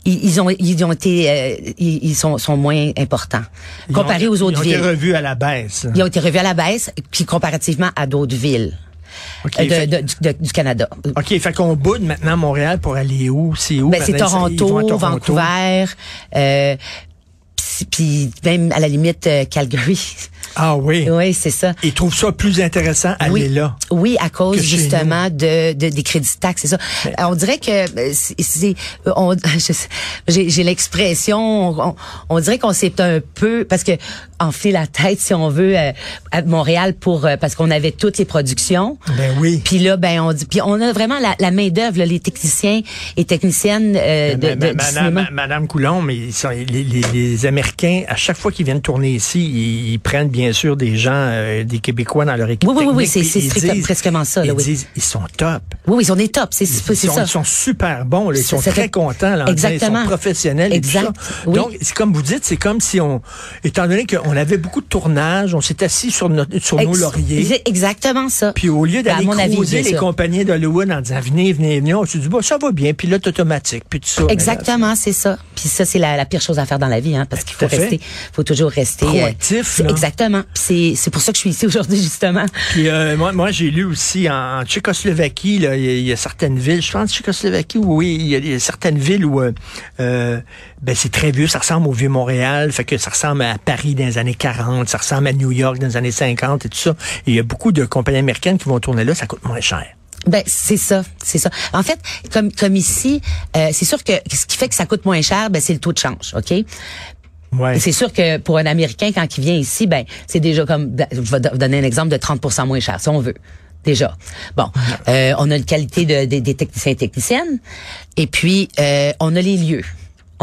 ils, 0.05 0.25
ils 0.25 0.41
ont 0.41 0.51
ils 0.51 0.85
ont 0.85 0.93
été 0.93 1.31
euh, 1.31 1.57
ils, 1.79 2.05
ils 2.05 2.15
sont, 2.15 2.39
sont 2.39 2.57
moins 2.57 2.91
importants 2.99 3.43
comparés 3.93 4.29
aux 4.29 4.43
autres 4.43 4.59
Ils 4.59 4.59
ont 4.59 4.63
villes. 4.63 4.73
été 4.79 4.89
revus 4.89 5.15
à 5.15 5.21
la 5.21 5.35
baisse. 5.35 5.87
Ils 5.95 6.03
ont 6.03 6.07
été 6.07 6.21
revus 6.21 6.39
à 6.39 6.43
la 6.43 6.55
baisse, 6.55 6.91
puis 7.11 7.25
comparativement 7.25 7.91
à 7.97 8.07
d'autres 8.07 8.37
villes 8.37 8.77
OK, 9.45 9.53
euh, 9.61 9.65
de- 9.65 9.69
fait- 9.69 9.87
de- 9.87 10.01
du- 10.01 10.15
de- 10.21 10.37
du 10.41 10.53
Canada. 10.53 10.89
OK, 11.17 11.39
fait 11.39 11.53
qu'on 11.53 11.75
boude 11.77 12.03
maintenant 12.03 12.37
Montréal 12.37 12.79
pour 12.79 12.97
aller 12.97 13.29
où? 13.29 13.55
C'est 13.57 13.81
où? 13.81 13.91
Ben, 13.91 14.01
c'est 14.05 14.17
Toronto, 14.17 14.55
Toronto. 14.57 14.97
Vancouver, 14.97 15.85
euh, 16.35 16.77
puis- 17.91 18.31
puis 18.31 18.51
même 18.51 18.73
à 18.73 18.81
la 18.81 18.89
limite 18.89 19.27
euh, 19.27 19.45
Calgary. 19.45 19.99
Ah 20.55 20.77
oui. 20.77 21.09
oui, 21.11 21.33
c'est 21.33 21.51
ça. 21.51 21.73
Ils 21.83 21.95
trouvent 21.95 22.15
ça 22.15 22.31
plus 22.31 22.61
intéressant 22.61 23.15
aller 23.19 23.33
oui, 23.33 23.49
là. 23.49 23.77
oui, 23.91 24.17
à 24.21 24.29
cause 24.29 24.61
justement 24.61 25.31
de, 25.31 25.73
de 25.73 25.89
des 25.89 26.03
crédits 26.03 26.29
de 26.35 26.39
taxes, 26.41 26.63
c'est 26.63 26.69
ça. 26.69 26.79
On 27.21 27.35
dirait 27.35 27.57
que 27.59 27.71
euh, 27.71 28.13
c'est, 28.13 28.75
on, 29.07 29.35
j'ai 30.29 30.63
l'expression, 30.65 31.71
on, 31.81 31.95
on 32.29 32.41
dirait 32.41 32.59
qu'on 32.59 32.75
s'est 32.75 33.01
un 33.01 33.21
peu 33.35 33.65
parce 33.65 33.83
que 33.83 33.93
enfler 34.43 34.73
la 34.73 34.87
tête 34.87 35.21
si 35.21 35.35
on 35.35 35.49
veut 35.49 35.77
euh, 35.79 35.93
à 36.31 36.43
Montréal 36.43 36.95
pour 36.95 37.25
euh, 37.27 37.37
parce 37.37 37.55
qu'on 37.55 37.71
avait 37.71 37.93
toutes 37.93 38.19
les 38.19 38.25
productions. 38.25 38.99
Ben 39.17 39.33
oui. 39.41 39.61
Puis 39.65 39.79
là, 39.79 39.97
ben 39.97 40.21
on 40.21 40.33
dit, 40.33 40.45
puis 40.47 40.61
on 40.63 40.81
a 40.81 40.93
vraiment 40.93 41.19
la, 41.21 41.35
la 41.39 41.51
main 41.51 41.69
d'œuvre, 41.69 42.03
les 42.03 42.21
techniciens 42.21 42.81
et 43.17 43.25
techniciennes 43.25 43.95
euh, 43.97 44.35
de, 44.35 44.49
Ma- 44.49 44.55
de- 44.57 44.71
du 44.71 44.77
Madame. 44.77 45.27
Madame 45.33 45.67
Coulomb, 45.69 46.03
mais 46.03 46.17
ils 46.17 46.33
sont- 46.33 46.49
les, 46.51 46.65
les- 46.65 47.03
les 47.13 47.47
Américains, 47.47 48.03
à 48.09 48.17
chaque 48.17 48.37
fois 48.37 48.53
qu'ils 48.53 48.65
viennent 48.67 48.81
tourner 48.81 49.11
ici, 49.13 49.41
ils, 49.45 49.93
ils 49.93 49.99
prennent 50.01 50.29
bien 50.29 50.53
sûr 50.53 50.77
des 50.77 50.97
gens, 50.97 51.11
euh, 51.15 51.65
des 51.65 51.79
Québécois 51.79 52.25
dans 52.25 52.37
leur 52.37 52.51
équipe. 52.51 52.69
Oui, 52.69 52.85
oui, 52.87 52.93
oui, 52.95 53.07
c'est- 53.07 53.83
presquement 53.83 54.25
ça, 54.25 54.41
là, 54.41 54.47
Ils 54.47 54.53
oui. 54.57 54.65
disent, 54.65 54.87
ils 54.97 55.03
sont 55.03 55.23
top. 55.37 55.63
Oui, 55.87 55.95
oui, 55.97 56.03
ils 56.03 56.07
sont 56.07 56.17
des 56.17 56.29
tops, 56.29 56.49
c'est, 56.57 56.67
ça. 56.67 56.93
ils 57.23 57.29
sont 57.29 57.45
super 57.45 58.05
bons, 58.05 58.31
là. 58.31 58.39
ils 58.39 58.43
sont 58.45 58.59
très 58.59 58.73
c'est- 58.73 58.89
contents, 58.91 59.37
là, 59.37 59.45
en 59.49 59.53
disant, 59.53 59.69
ils 59.69 59.75
Exactement. 59.75 60.03
sont 60.03 60.09
professionnels 60.09 60.73
et 60.73 60.81
tout 60.81 60.87
Exact. 60.89 61.03
ça. 61.17 61.33
Oui. 61.47 61.55
Donc, 61.55 61.77
c'est 61.81 61.95
comme 61.95 62.13
vous 62.13 62.23
dites, 62.23 62.45
c'est 62.45 62.57
comme 62.57 62.81
si 62.81 63.01
on, 63.01 63.21
étant 63.65 63.87
donné 63.87 64.07
qu'on 64.07 64.32
avait 64.37 64.57
beaucoup 64.59 64.81
de 64.81 64.87
tournages, 64.87 65.55
on 65.55 65.61
s'est 65.61 65.83
assis 65.83 66.11
sur, 66.11 66.29
notre, 66.29 66.59
sur 66.59 66.81
nos 66.81 66.95
lauriers. 66.95 67.45
c'est 67.45 67.63
exactement 67.69 68.29
ça. 68.29 68.53
Puis 68.53 68.69
au 68.69 68.85
lieu 68.85 69.03
Ben, 69.03 69.17
d'aller 69.25 69.41
avis, 69.43 69.57
bien 69.71 69.83
les 69.83 69.91
sûr. 69.91 69.99
compagnies 70.01 70.45
d'Hollywood 70.45 70.91
en 70.91 71.01
disant 71.01 71.21
venez, 71.21 71.53
venez, 71.53 71.81
venez, 71.81 71.95
on 71.95 72.05
s'est 72.05 72.19
dit 72.19 72.29
bah, 72.29 72.39
ça 72.43 72.59
va 72.59 72.71
bien, 72.73 72.93
puis 72.95 73.09
là, 73.09 73.19
c'est 73.23 73.29
automatique, 73.29 73.85
puis 73.89 74.01
tout 74.01 74.09
ça. 74.09 74.23
Là, 74.23 74.29
Exactement, 74.31 74.95
c'est 74.97 75.13
ça. 75.13 75.39
Puis 75.57 75.69
ça, 75.69 75.85
c'est 75.85 75.99
la, 75.99 76.17
la 76.17 76.25
pire 76.25 76.41
chose 76.41 76.59
à 76.59 76.67
faire 76.67 76.79
dans 76.79 76.89
la 76.89 77.01
vie, 77.01 77.17
hein, 77.17 77.27
parce 77.29 77.45
qu'il 77.45 77.57
tout 77.57 77.69
faut 77.69 77.77
rester, 77.77 78.01
faut 78.33 78.43
toujours 78.43 78.71
rester 78.71 79.07
euh, 79.07 79.09
Proactif, 79.11 79.81
exactement. 79.89 80.43
Puis 80.55 80.95
c'est 80.97 81.11
pour 81.11 81.21
ça 81.23 81.33
que 81.33 81.37
je 81.37 81.41
suis 81.41 81.51
ici 81.51 81.67
aujourd'hui 81.67 82.01
justement. 82.03 82.47
Puis 82.73 82.89
euh, 82.89 83.17
moi, 83.17 83.33
moi 83.33 83.51
j'ai 83.51 83.71
lu 83.71 83.85
aussi 83.85 84.29
en, 84.31 84.63
Tchécoslovaquie, 84.65 85.57
il 85.57 85.63
y, 85.63 85.67
a- 85.67 85.77
il 85.77 86.01
y 86.07 86.13
a 86.13 86.17
certaines 86.17 86.59
villes, 86.59 86.83
je 86.83 86.93
pense 86.93 87.13
Tchécoslovaquie, 87.13 87.79
oui, 87.79 88.17
il 88.21 88.27
y 88.29 88.35
a, 88.35 88.39
il 88.39 88.49
y 88.49 88.55
a 88.55 88.59
certaines 88.59 88.99
villes 88.99 89.25
où 89.25 89.41
euh, 90.01 90.41
ben, 90.83 90.95
c'est 90.97 91.13
très 91.13 91.31
vieux, 91.31 91.47
ça 91.47 91.61
ressemble 91.61 91.87
au 91.87 91.93
vieux 91.93 92.09
Montréal, 92.09 92.73
fait 92.73 92.85
que 92.85 92.99
ça 92.99 93.11
ressemble 93.11 93.43
à 93.43 93.57
Paris 93.59 93.95
dans 93.95 94.05
les 94.05 94.19
années 94.19 94.35
40, 94.35 94.89
ça 94.89 94.99
ressemble 94.99 95.29
à 95.29 95.33
New 95.33 95.53
York 95.53 95.79
dans 95.79 95.87
les 95.87 95.97
années 95.97 96.11
50 96.11 96.67
et 96.67 96.69
tout 96.69 96.77
ça. 96.79 96.95
Il 97.27 97.35
y 97.35 97.39
a 97.39 97.43
beaucoup 97.43 97.71
de 97.73 97.85
compagnies 97.85 98.19
américaines 98.19 98.59
qui 98.59 98.69
vont 98.69 98.81
tourner 98.81 99.05
là, 99.05 99.15
ça 99.15 99.27
coûte 99.27 99.45
moins 99.45 99.61
cher. 99.61 99.87
Ben 100.27 100.43
c'est 100.47 100.77
ça, 100.77 101.03
c'est 101.23 101.39
ça. 101.39 101.51
En 101.73 101.83
fait, 101.83 101.99
comme 102.33 102.53
comme 102.53 102.77
ici, 102.77 103.21
euh, 103.57 103.71
c'est 103.73 103.85
sûr 103.85 104.03
que 104.05 104.13
ce 104.33 104.47
qui 104.47 104.57
fait 104.57 104.69
que 104.69 104.75
ça 104.75 104.87
coûte 104.87 105.05
moins 105.05 105.21
cher, 105.23 105.51
ben 105.51 105.61
c'est 105.61 105.73
le 105.73 105.81
taux 105.81 105.93
de 105.93 105.99
change, 105.99 106.35
ok? 106.37 106.65
Ouais. 107.59 107.79
C'est 107.79 107.93
sûr 107.93 108.13
que 108.13 108.39
pour 108.39 108.57
un 108.59 108.67
Américain 108.67 109.11
quand 109.13 109.37
il 109.37 109.45
vient 109.45 109.55
ici, 109.57 109.87
ben 109.87 110.05
c'est 110.29 110.41
déjà 110.41 110.65
comme 110.65 110.87
ben, 110.87 111.07
je 111.13 111.21
vais 111.21 111.41
do- 111.41 111.57
donner 111.57 111.81
un 111.81 111.83
exemple 111.83 112.09
de 112.09 112.17
30% 112.17 112.67
moins 112.67 112.81
cher 112.81 113.01
si 113.01 113.09
on 113.09 113.19
veut. 113.21 113.35
Déjà. 113.85 114.17
Bon, 114.57 114.71
euh, 115.09 115.35
on 115.39 115.51
a 115.51 115.57
une 115.57 115.65
qualité 115.65 116.07
de, 116.07 116.25
de- 116.25 116.39
des 116.39 116.55
techniciens 116.55 116.93
et 116.93 116.97
techniciennes, 116.97 117.59
et 118.17 118.29
puis 118.29 118.69
euh, 118.79 119.13
on 119.19 119.35
a 119.35 119.41
les 119.41 119.57
lieux. 119.57 119.83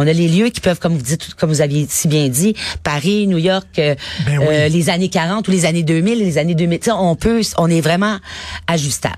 On 0.01 0.07
a 0.07 0.13
les 0.13 0.27
lieux 0.29 0.49
qui 0.49 0.61
peuvent, 0.61 0.79
comme 0.79 0.95
vous 0.95 1.01
dites, 1.01 1.33
comme 1.35 1.49
vous 1.49 1.61
aviez 1.61 1.85
si 1.89 2.07
bien 2.07 2.29
dit, 2.29 2.55
Paris, 2.83 3.27
New 3.27 3.37
York, 3.37 3.67
euh, 3.79 3.95
Ben 4.25 4.39
oui. 4.39 4.45
euh, 4.49 4.67
les 4.69 4.89
années 4.89 5.09
40 5.09 5.47
ou 5.47 5.51
les 5.51 5.65
années 5.65 5.83
2000, 5.83 6.19
les 6.19 6.37
années 6.37 6.55
2000. 6.55 6.79
Tu 6.79 6.85
sais, 6.85 6.91
on 6.91 7.15
peut, 7.15 7.41
on 7.57 7.69
est 7.69 7.81
vraiment 7.81 8.17
ajustable. 8.67 9.17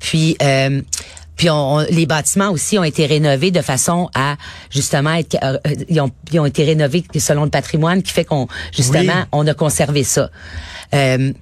Puis, 0.00 0.36
euh, 0.42 0.82
puis 1.36 1.48
on, 1.50 1.74
on- 1.76 1.86
les 1.90 2.06
bâtiments 2.06 2.50
aussi 2.50 2.78
ont 2.78 2.84
été 2.84 3.06
rénovés 3.06 3.50
de 3.50 3.60
façon 3.62 4.08
à 4.14 4.36
justement 4.70 5.12
être, 5.14 5.36
euh, 5.44 5.58
euh, 5.66 5.74
ils, 5.88 6.00
ont, 6.00 6.10
ils 6.32 6.40
ont 6.40 6.46
été 6.46 6.64
rénovés 6.64 7.04
selon 7.18 7.44
le 7.44 7.50
patrimoine 7.50 8.02
qui 8.02 8.12
fait 8.12 8.24
qu'on 8.24 8.48
justement 8.74 8.98
Oui. 9.18 9.28
on 9.32 9.46
a 9.46 9.54
conservé 9.54 10.02
ça. 10.02 10.30
Euh, 10.94 11.32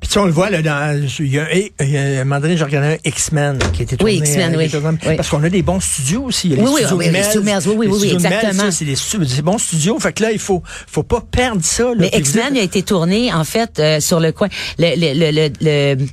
Puis 0.00 0.16
on 0.18 0.24
le 0.24 0.30
voit, 0.30 0.48
là, 0.48 0.62
dans, 0.62 1.08
il 1.18 1.26
y 1.26 1.38
a, 1.38 1.42
un- 1.44 1.84
il 1.84 1.90
y 1.90 1.96
a 1.98 2.20
un 2.20 2.24
moment 2.24 2.40
donné, 2.40 2.56
j'ai 2.56 2.64
regardé 2.64 2.94
un 2.94 3.08
X-Men 3.08 3.58
qui 3.72 3.82
était 3.82 3.96
tourné. 3.96 4.12
Oui, 4.14 4.18
X-Men, 4.18 4.54
euh, 4.54 4.58
oui. 4.58 4.70
tourné- 4.70 4.98
Oui. 5.06 5.16
Parce 5.16 5.28
qu'on 5.28 5.42
a 5.42 5.48
des 5.50 5.62
bons 5.62 5.80
studios 5.80 6.22
aussi. 6.24 6.48
Il 6.50 6.56
y 6.56 6.60
a 6.60 6.62
Oui, 6.62 6.64
les 6.64 6.70
oui, 6.70 6.76
studios 6.80 6.96
oui, 6.98 7.10
Mels. 7.10 7.62
oui, 7.66 7.74
oui, 7.76 7.86
Les 7.86 7.92
oui, 7.92 8.08
de 8.16 8.22
Mels, 8.22 8.32
exactement. 8.32 8.70
c'est 8.70 8.84
des, 8.84 9.26
des 9.36 9.42
bons 9.42 9.58
studios. 9.58 9.98
Fait 9.98 10.12
que 10.12 10.22
là, 10.22 10.30
il 10.32 10.38
faut, 10.38 10.62
faut 10.86 11.02
pas 11.02 11.20
perdre 11.30 11.62
ça. 11.64 11.84
Là, 11.84 11.94
Mais 11.98 12.10
X-Men 12.14 12.56
a 12.56 12.60
été 12.60 12.82
tourné, 12.82 13.32
en 13.32 13.44
fait, 13.44 13.78
euh, 13.80 14.00
sur 14.00 14.20
le 14.20 14.32
coin. 14.32 14.48
Le, 14.78 14.94
le, 14.96 15.18
le, 15.18 15.48
le- 15.60 15.96
le- 15.96 16.06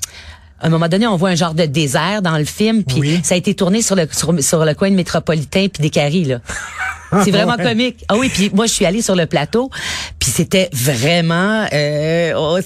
à 0.62 0.68
un 0.68 0.70
moment 0.70 0.88
donné, 0.88 1.06
on 1.06 1.18
voit 1.18 1.30
un 1.30 1.36
genre 1.36 1.54
de 1.54 1.65
désert 1.65 2.22
dans 2.22 2.38
le 2.38 2.46
film, 2.46 2.84
puis 2.86 3.00
Oui. 3.00 3.20
ça 3.24 3.36
a 3.36 3.38
été 3.38 3.54
tourné 3.54 3.82
sur 3.82 3.96
le 3.96 4.08
sur, 4.12 4.34
sur 4.42 4.65
le 4.65 4.74
coin 4.74 4.89
de 4.89 4.96
Métropolitain 4.96 5.68
puis 5.72 5.82
des 5.84 5.89
Caries, 5.89 6.24
là. 6.25 6.39
C'est 7.24 7.32
vraiment 7.32 7.56
Ouais. 7.56 7.63
comique. 7.63 8.04
Ah 8.10 8.15
oui, 8.18 8.30
puis 8.34 8.50
moi 8.54 8.65
je 8.65 8.74
suis 8.74 8.86
allée 8.86 9.01
sur 9.01 9.15
le 9.15 9.25
plateau, 9.25 9.70
c'était 10.36 10.70
vraiment 10.74 11.65
euh, 11.72 12.34
oh, 12.36 12.58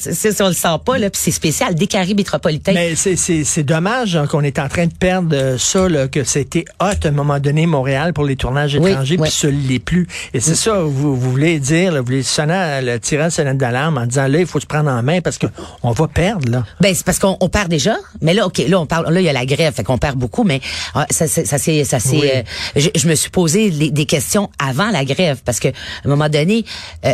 on 0.42 0.48
le 0.48 0.54
sent 0.54 0.68
pas 0.86 0.98
là, 0.98 1.10
puis 1.10 1.22
c'est 1.24 1.32
spécial, 1.32 1.76
des 1.76 1.88
Caries 1.88 2.16
métropolitains. 2.16 2.74
Mais 2.74 2.96
c'est- 2.96 3.16
c'est 3.16 3.44
c'est 3.44 3.64
dommage 3.64 4.16
hein, 4.16 4.26
qu'on 4.28 4.42
est 4.44 4.58
en 4.60 4.68
train 4.68 4.88
de 4.88 4.94
perdre 4.94 5.36
euh, 5.36 5.58
ça, 5.58 5.88
là, 5.88 6.08
que 6.08 6.24
c'était 6.24 6.66
hot 6.82 6.86
à 7.04 7.08
un 7.08 7.12
moment 7.12 7.40
donné, 7.40 7.66
Montréal, 7.66 8.14
pour 8.14 8.24
les 8.26 8.36
tournages 8.36 8.76
Oui, 8.80 8.92
étrangers, 8.92 9.18
oui. 9.20 9.28
puis 9.30 9.32
ça 9.38 9.48
l'est 9.50 9.80
plus. 9.80 10.08
Et 10.34 10.40
c'est 10.40 10.56
ça, 10.56 10.80
vous, 10.82 11.16
vous 11.16 11.32
voulez 11.32 11.60
dire, 11.60 11.92
là, 11.92 12.00
vous 12.00 12.06
voulez 12.08 12.24
sonner, 12.24 12.80
le 12.82 13.00
tirer 13.00 13.24
la 13.24 13.30
sonnette 13.30 13.58
d'alarme 13.58 13.98
en 13.98 14.06
disant, 14.06 14.28
là, 14.28 14.40
il 14.40 14.46
faut 14.48 14.60
se 14.60 14.66
prendre 14.66 14.90
en 14.90 15.04
main 15.04 15.22
parce 15.22 15.38
que 15.38 15.48
on 15.84 15.92
va 15.92 16.08
perdre, 16.08 16.50
là. 16.50 16.66
Ben 16.82 16.94
c'est 16.96 17.06
parce 17.06 17.20
qu'on 17.20 17.38
on 17.40 17.50
perd 17.50 17.70
déjà, 17.70 17.96
mais 18.22 18.34
là 18.34 18.46
ok, 18.48 18.58
là 18.68 18.80
on 18.80 18.86
parle, 18.86 19.14
là 19.14 19.20
il 19.20 19.26
y 19.26 19.30
a 19.30 19.34
la 19.34 19.46
grève, 19.46 19.74
fait 19.74 19.84
qu'on 19.84 19.98
perd 19.98 20.18
beaucoup, 20.18 20.44
mais 20.44 20.62
ah, 20.96 21.06
ça 21.10 21.28
c'est 21.28 21.46
ça 21.46 21.58
c'est 21.58 21.84
ça 21.84 22.00
c'est. 22.00 22.18
Oui. 22.18 22.30
euh, 22.34 22.42
je, 22.76 22.90
je 22.96 23.08
me 23.08 23.16
suis 23.16 23.30
posé 23.30 23.70
les- 23.70 23.92
des 23.92 24.06
questions 24.06 24.50
avant 24.60 24.90
la 24.90 25.06
grève 25.06 25.40
parce 25.46 25.60
que 25.60 25.68
à 25.68 25.72
un 26.06 26.10
moment 26.10 26.30
donné. 26.30 26.66
euh, 27.06 27.14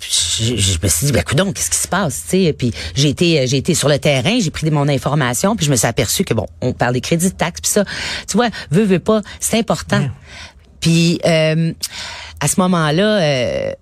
je, 0.00 0.56
je 0.56 0.78
me 0.82 0.88
suis 0.88 1.06
dit 1.06 1.12
ben 1.12 1.22
coudonc, 1.22 1.52
qu'est-ce 1.52 1.70
qui 1.70 1.76
se 1.76 1.88
passe 1.88 2.22
tu 2.28 2.44
sais? 2.44 2.52
Puis 2.52 2.72
j'ai 2.94 3.08
été 3.08 3.46
j'ai 3.46 3.58
été 3.58 3.74
sur 3.74 3.88
le 3.88 3.98
terrain 3.98 4.38
j'ai 4.40 4.50
pris 4.50 4.70
mon 4.70 4.88
information 4.88 5.56
puis 5.56 5.66
je 5.66 5.70
me 5.70 5.76
suis 5.76 5.86
aperçu 5.86 6.24
que 6.24 6.34
bon 6.34 6.46
on 6.60 6.72
parle 6.72 6.94
des 6.94 7.00
crédits 7.00 7.30
de 7.30 7.34
taxes 7.34 7.60
puis 7.60 7.70
ça 7.70 7.84
tu 8.26 8.36
vois 8.36 8.48
veut 8.70 8.84
veut 8.84 8.98
pas 8.98 9.20
c'est 9.38 9.58
important. 9.58 10.08
Puis 10.80 11.20
euh, 11.26 11.72
à 12.40 12.48
ce 12.48 12.60
moment 12.60 12.90
là 12.90 13.20
euh, 13.20 13.72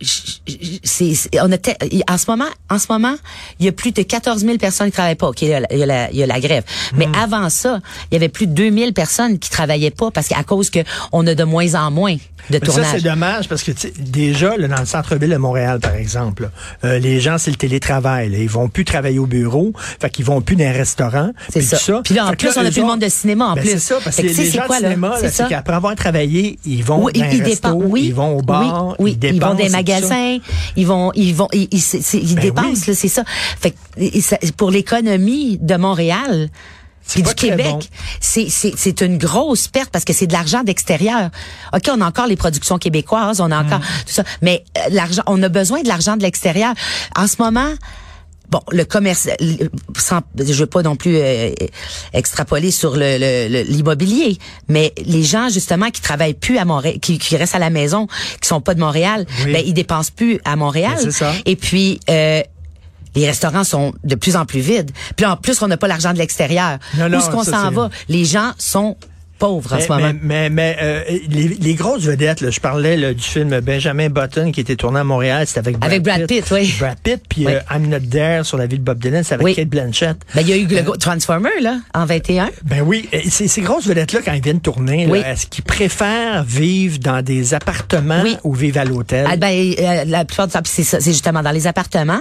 c'est, 0.00 1.12
on 1.42 1.50
a 1.52 1.58
te- 1.58 1.70
en 2.10 2.18
ce 2.18 2.24
moment, 2.30 2.44
en 2.70 2.78
ce 2.78 2.86
moment, 2.90 3.14
il 3.60 3.66
y 3.66 3.68
a 3.68 3.72
plus 3.72 3.92
de 3.92 4.02
14 4.02 4.42
000 4.44 4.56
personnes 4.58 4.86
qui 4.88 4.92
travaillent 4.92 5.14
pas. 5.14 5.28
Ok, 5.28 5.42
il 5.42 5.48
y 5.48 5.54
a 5.54 5.60
la, 5.60 5.72
il 5.72 5.78
y 5.78 5.82
a 5.82 5.86
la, 5.86 6.10
il 6.10 6.16
y 6.16 6.22
a 6.22 6.26
la 6.26 6.40
grève. 6.40 6.64
Mais 6.94 7.08
avant 7.20 7.48
ça, 7.50 7.80
il 8.10 8.14
y 8.14 8.16
avait 8.16 8.28
plus 8.28 8.46
de 8.46 8.52
2 8.52 8.70
000 8.72 8.92
personnes 8.92 9.38
qui 9.38 9.50
travaillaient 9.50 9.90
pas 9.90 10.10
parce 10.10 10.28
qu'à 10.28 10.42
cause 10.44 10.70
que 10.70 10.80
on 11.12 11.26
a 11.26 11.34
de 11.34 11.44
moins 11.44 11.74
en 11.74 11.90
moins 11.90 12.14
de 12.14 12.20
Mais 12.50 12.58
ça, 12.60 12.66
tournage. 12.66 12.86
c'est 12.94 13.02
dommage 13.02 13.48
parce 13.48 13.62
que 13.62 13.72
déjà, 13.98 14.56
là, 14.56 14.68
dans 14.68 14.80
le 14.80 14.86
centre-ville 14.86 15.30
de 15.30 15.36
Montréal, 15.36 15.80
par 15.80 15.94
exemple, 15.94 16.44
là, 16.44 16.50
euh, 16.84 16.98
les 16.98 17.20
gens, 17.20 17.36
c'est 17.38 17.50
le 17.50 17.56
télétravail. 17.56 18.30
Là. 18.30 18.38
Ils 18.38 18.48
vont 18.48 18.68
plus 18.68 18.84
travailler 18.84 19.18
au 19.18 19.26
bureau, 19.26 19.72
fait 20.00 20.08
qu'ils 20.10 20.24
vont 20.24 20.40
plus 20.40 20.56
dans 20.56 20.64
un 20.64 20.72
restaurant. 20.72 21.30
C'est 21.52 21.60
ça. 21.60 21.76
ça. 21.76 22.00
Puis 22.04 22.14
là, 22.14 22.26
en 22.26 22.32
plus, 22.32 22.48
on 22.56 22.60
a 22.64 22.70
plus 22.70 22.80
le 22.80 22.86
monde 22.86 23.00
de 23.00 23.08
cinéma, 23.08 23.46
en 23.48 23.54
ben, 23.54 23.62
plus. 23.62 23.70
C'est 23.72 23.78
ça, 23.80 23.96
parce 24.02 24.16
que 24.16 24.22
les 24.22 24.32
c'est 24.34 24.50
gens 24.50 24.62
quoi, 24.66 24.78
de 24.80 24.84
cinéma, 24.84 25.14
C'est 25.16 25.22
là, 25.24 25.30
c'est 25.30 25.36
ça. 25.42 25.48
qu'après 25.48 25.74
avoir 25.74 25.94
travaillé, 25.96 26.58
ils 26.64 26.82
vont 26.84 27.04
Oui, 27.04 27.12
dans 27.12 27.24
ils, 27.26 27.48
ils. 27.48 27.58
Oui, 27.88 28.04
ils 28.06 28.14
vont 28.14 28.38
au 28.38 28.42
bar, 28.42 28.88
oui, 28.90 28.94
oui, 28.98 29.10
ils 29.12 29.18
dépensent. 29.18 29.50
vont 29.52 29.54
des 29.56 29.68
ça. 29.70 29.78
Magasins, 29.92 30.38
ils 30.76 30.86
vont, 30.86 31.12
ils 31.14 31.34
vont, 31.34 31.48
ils, 31.52 31.68
Ben 32.34 32.40
dépensent, 32.40 32.88
oui. 32.88 32.94
c'est 32.94 33.08
ça. 33.08 33.24
Fait 33.26 33.72
que, 33.72 34.20
ça- 34.20 34.38
pour 34.56 34.70
l'économie 34.70 35.58
de 35.60 35.76
Montréal. 35.76 36.48
Puis 37.10 37.22
du 37.22 37.34
Québec, 37.34 37.70
bon. 37.70 37.78
c'est 38.20 38.50
c'est 38.50 38.74
c'est 38.76 39.00
une 39.00 39.16
grosse 39.16 39.66
perte 39.66 39.88
parce 39.88 40.04
que 40.04 40.12
c'est 40.12 40.26
de 40.26 40.32
l'argent 40.34 40.62
d'extérieur. 40.62 41.30
Ok, 41.72 41.88
on 41.90 42.02
a 42.02 42.06
encore 42.06 42.26
les 42.26 42.36
productions 42.36 42.76
québécoises, 42.76 43.40
on 43.40 43.50
a 43.50 43.58
encore 43.64 43.78
Mm. 43.78 44.04
tout 44.06 44.12
ça, 44.12 44.24
mais 44.42 44.62
euh, 44.76 44.80
l'argent, 44.90 45.22
on 45.26 45.42
a 45.42 45.48
besoin 45.48 45.80
de 45.80 45.88
l'argent 45.88 46.18
de 46.18 46.22
l'extérieur. 46.22 46.74
En 47.16 47.26
ce 47.26 47.36
moment, 47.40 47.70
Bon, 48.50 48.60
le 48.72 48.84
commerce, 48.84 49.28
sans, 49.98 50.20
je 50.38 50.52
veux 50.54 50.66
pas 50.66 50.82
non 50.82 50.96
plus 50.96 51.16
euh, 51.18 51.50
extrapoler 52.14 52.70
sur 52.70 52.96
le- 52.96 53.18
le- 53.18 53.48
le- 53.48 53.62
l'immobilier, 53.62 54.38
mais 54.68 54.92
les 55.04 55.22
gens 55.22 55.48
justement 55.50 55.90
qui 55.90 56.00
travaillent 56.00 56.32
plus 56.34 56.56
à 56.58 56.64
Montréal, 56.64 56.98
qui, 57.00 57.18
qui 57.18 57.36
restent 57.36 57.54
à 57.54 57.58
la 57.58 57.70
maison, 57.70 58.06
qui 58.40 58.48
sont 58.48 58.60
pas 58.62 58.74
de 58.74 58.80
Montréal, 58.80 59.26
Oui. 59.44 59.52
ben 59.52 59.62
ils 59.66 59.74
dépensent 59.74 60.12
plus 60.14 60.40
à 60.44 60.56
Montréal. 60.56 60.94
Ben, 60.96 61.02
c'est 61.04 61.10
ça. 61.18 61.32
Et 61.44 61.56
puis 61.56 62.00
euh, 62.08 62.42
les 63.14 63.26
restaurants 63.26 63.64
sont 63.64 63.92
de 64.04 64.14
plus 64.14 64.36
en 64.36 64.46
plus 64.46 64.60
vides. 64.60 64.92
Puis 65.16 65.26
en 65.26 65.36
plus, 65.36 65.60
on 65.62 65.68
n'a 65.68 65.76
pas 65.76 65.88
l'argent 65.88 66.12
de 66.12 66.18
l'extérieur. 66.18 66.78
Non, 66.96 67.08
non, 67.08 67.18
Où 67.18 67.20
est-ce 67.20 67.30
qu'on 67.30 67.44
s'en 67.44 67.70
va? 67.70 67.90
Les 68.08 68.24
gens 68.24 68.52
sont 68.58 68.96
pauvres 69.38 69.72
en 69.72 69.76
Mais, 69.76 69.82
ce 69.82 69.88
moment. 69.88 70.12
mais, 70.22 70.48
mais, 70.48 70.50
mais, 70.50 70.76
euh, 70.82 71.02
les, 71.28 71.48
les 71.48 71.74
grosses 71.74 72.02
vedettes, 72.04 72.40
là, 72.40 72.50
je 72.50 72.60
parlais 72.60 72.96
là, 72.96 73.14
du 73.14 73.22
film 73.22 73.60
Benjamin 73.60 74.08
Button 74.08 74.50
qui 74.52 74.60
était 74.60 74.76
tourné 74.76 75.00
à 75.00 75.04
Montréal, 75.04 75.46
c'était 75.46 75.60
avec 75.60 75.78
Brad 75.78 75.90
Avec 75.90 76.02
Brad 76.02 76.26
Pitt, 76.26 76.44
oui. 76.50 76.74
Brad 76.78 76.98
Pitt, 77.02 77.22
puis 77.28 77.46
Oui. 77.46 77.52
euh, 77.54 77.60
I'm 77.74 77.88
Not 77.88 78.00
There 78.10 78.44
sur 78.44 78.58
la 78.58 78.66
vie 78.66 78.78
de 78.78 78.84
Bob 78.84 78.98
Dylan, 78.98 79.22
c'est 79.24 79.34
avec 79.34 79.44
Oui. 79.44 79.54
Kate 79.54 79.68
Blanchett. 79.68 80.16
Ben, 80.34 80.40
il 80.42 80.48
y 80.48 80.52
a 80.52 80.56
eu 80.56 80.66
le 80.66 80.82
go- 80.82 80.96
Transformer 80.96 81.50
là 81.60 81.78
en 81.94 82.04
21. 82.04 82.50
Ben 82.64 82.82
oui, 82.82 83.08
ces, 83.28 83.48
ces 83.48 83.60
grosses 83.60 83.86
vedettes-là, 83.86 84.20
quand 84.24 84.32
ils 84.32 84.42
viennent 84.42 84.60
tourner, 84.60 85.06
Oui. 85.08 85.22
est-ce 85.24 85.46
qu'ils 85.46 85.64
préfèrent 85.64 86.42
vivre 86.44 86.98
dans 86.98 87.22
des 87.22 87.54
appartements 87.54 88.22
ou 88.44 88.54
vivre 88.54 88.78
à 88.80 88.84
l'hôtel? 88.84 89.26
Ah, 89.30 89.36
ben, 89.36 89.48
euh, 89.78 90.04
la 90.06 90.24
plupart 90.24 90.46
du 90.48 90.52
temps, 90.52 90.60
c'est 90.64 90.82
ça, 90.84 91.00
c'est 91.00 91.12
justement 91.12 91.42
dans 91.42 91.52
les 91.52 91.66
appartements. 91.66 92.20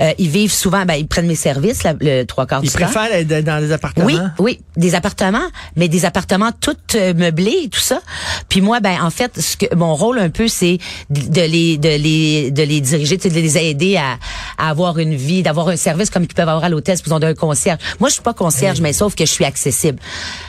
Euh, 0.00 0.12
ils 0.18 0.28
vivent 0.28 0.52
souvent, 0.52 0.84
ben, 0.84 0.94
ils 0.94 1.06
prennent 1.06 1.26
mes 1.26 1.34
services 1.34 1.82
la- 1.82 1.94
le 2.00 2.24
trois 2.24 2.46
quarts 2.46 2.60
ils 2.62 2.68
du 2.70 2.72
temps. 2.72 2.84
préfèrent 2.84 3.12
être 3.12 3.44
dans 3.44 3.60
des 3.60 3.72
appartements? 3.72 4.06
Oui, 4.06 4.16
oui, 4.38 4.60
des 4.76 4.94
appartements, 4.94 5.48
mais 5.76 5.88
des 5.88 6.04
appartements 6.04 6.50
tout 6.52 6.76
euh, 6.94 7.14
meublés, 7.14 7.68
tout 7.70 7.80
ça. 7.80 8.00
Puis 8.48 8.60
moi, 8.60 8.80
ben 8.80 8.96
en 9.02 9.10
fait, 9.10 9.40
ce 9.40 9.56
que 9.56 9.74
mon 9.74 9.94
rôle 9.94 10.18
un 10.18 10.30
peu, 10.30 10.48
c'est 10.48 10.78
de 11.10 11.40
les, 11.42 11.78
de 11.78 11.88
les, 11.96 12.50
de 12.50 12.62
les 12.62 12.80
diriger, 12.80 13.16
de 13.16 13.28
les 13.28 13.58
aider 13.58 13.96
à, 13.96 14.18
à 14.58 14.70
avoir 14.70 14.98
une 14.98 15.14
vie, 15.14 15.42
d'avoir 15.42 15.68
un 15.68 15.76
service 15.76 16.10
comme 16.10 16.26
qu'ils 16.26 16.34
peuvent 16.34 16.48
avoir 16.48 16.64
à 16.64 16.68
l'hôtel, 16.68 16.96
si 16.96 17.02
ils 17.06 17.12
ont 17.12 17.22
un 17.22 17.34
concierge. 17.34 17.78
Moi, 18.00 18.08
je 18.08 18.14
suis 18.14 18.22
pas 18.22 18.34
concierge, 18.34 18.80
mais 18.80 18.92
sauf 18.92 19.14
que 19.14 19.24
je 19.26 19.30
suis 19.32 19.44
accessible. 19.44 19.98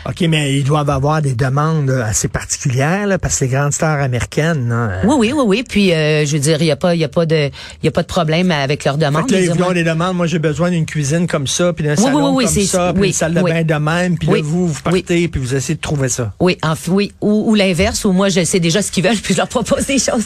OK, 0.08 0.22
mais 0.30 0.56
ils 0.58 0.64
doivent 0.64 0.90
avoir 0.90 1.22
des 1.22 1.34
demandes 1.34 1.90
euh, 1.90 2.04
assez 2.04 2.28
particulières, 2.28 3.08
là, 3.08 3.18
parce 3.18 3.40
que 3.40 3.46
les 3.46 3.52
grandes 3.52 3.74
stars 3.74 4.02
américaines, 4.02 4.68
non, 4.68 4.76
euh, 4.90 5.02
Oui, 5.06 5.16
oui, 5.20 5.34
oui, 5.34 5.44
oui. 5.46 5.64
Puis 5.68 5.94
euh, 5.94 6.26
je 6.26 6.34
veux 6.34 6.40
dire, 6.40 6.58
il 6.62 6.68
y 6.68 6.72
a 6.72 6.76
pas, 6.76 6.96
il 6.96 7.02
y 7.02 7.04
a 7.04 7.10
pas 7.10 7.26
de, 7.26 7.50
il 7.82 7.86
y 7.86 7.88
a 7.88 7.92
pas 7.92 8.02
de 8.02 8.08
problème 8.08 8.52
avec 8.52 8.84
leurs 8.86 8.96
Fait 8.98 9.06
demandes. 9.06 9.28
que 9.28 9.34
là, 9.34 9.42
ils 9.42 9.52
ont 9.52 9.56
moi- 9.56 9.74
des 9.74 9.84
demandes. 9.84 10.16
Moi, 10.18 10.28
j'ai 10.28 10.40
besoin 10.40 10.70
d'une 10.72 10.86
cuisine 10.86 11.28
comme 11.28 11.48
ça, 11.48 11.74
puis 11.74 11.84
d'un 11.86 11.96
Oui, 11.96 12.04
salon 12.04 12.36
oui, 12.36 12.46
comme 12.46 12.54
c'est- 12.54 12.66
ça, 12.66 12.92
puis 12.94 13.02
oui, 13.02 13.08
une 13.08 13.14
salle 13.14 13.34
de 13.34 13.42
oui. 13.42 13.52
bain 13.52 13.64
de 13.64 13.74
même, 13.76 14.18
puis 14.18 14.28
Oui, 14.30 14.40
là, 14.42 14.46
vous, 14.48 14.68
vous 14.68 14.80
oui. 14.92 15.02
partez, 15.04 15.28
puis 15.28 15.40
vous 15.42 15.56
essayez 15.56 15.76
de 15.76 15.82
trouver 15.82 15.93
ça? 16.10 16.34
Oui, 16.40 16.58
en, 16.64 16.74
oui, 16.88 17.12
ou, 17.22 17.52
ou 17.52 17.56
l'inverse, 17.56 18.06
où 18.06 18.12
moi 18.12 18.30
je 18.30 18.44
sais 18.44 18.60
déjà 18.60 18.82
ce 18.82 18.92
qu'ils 18.92 19.04
veulent, 19.04 19.18
puis 19.18 19.34
je 19.34 19.40
leur 19.40 19.48
propose 19.48 19.86
des 19.86 20.00
choses. 20.00 20.26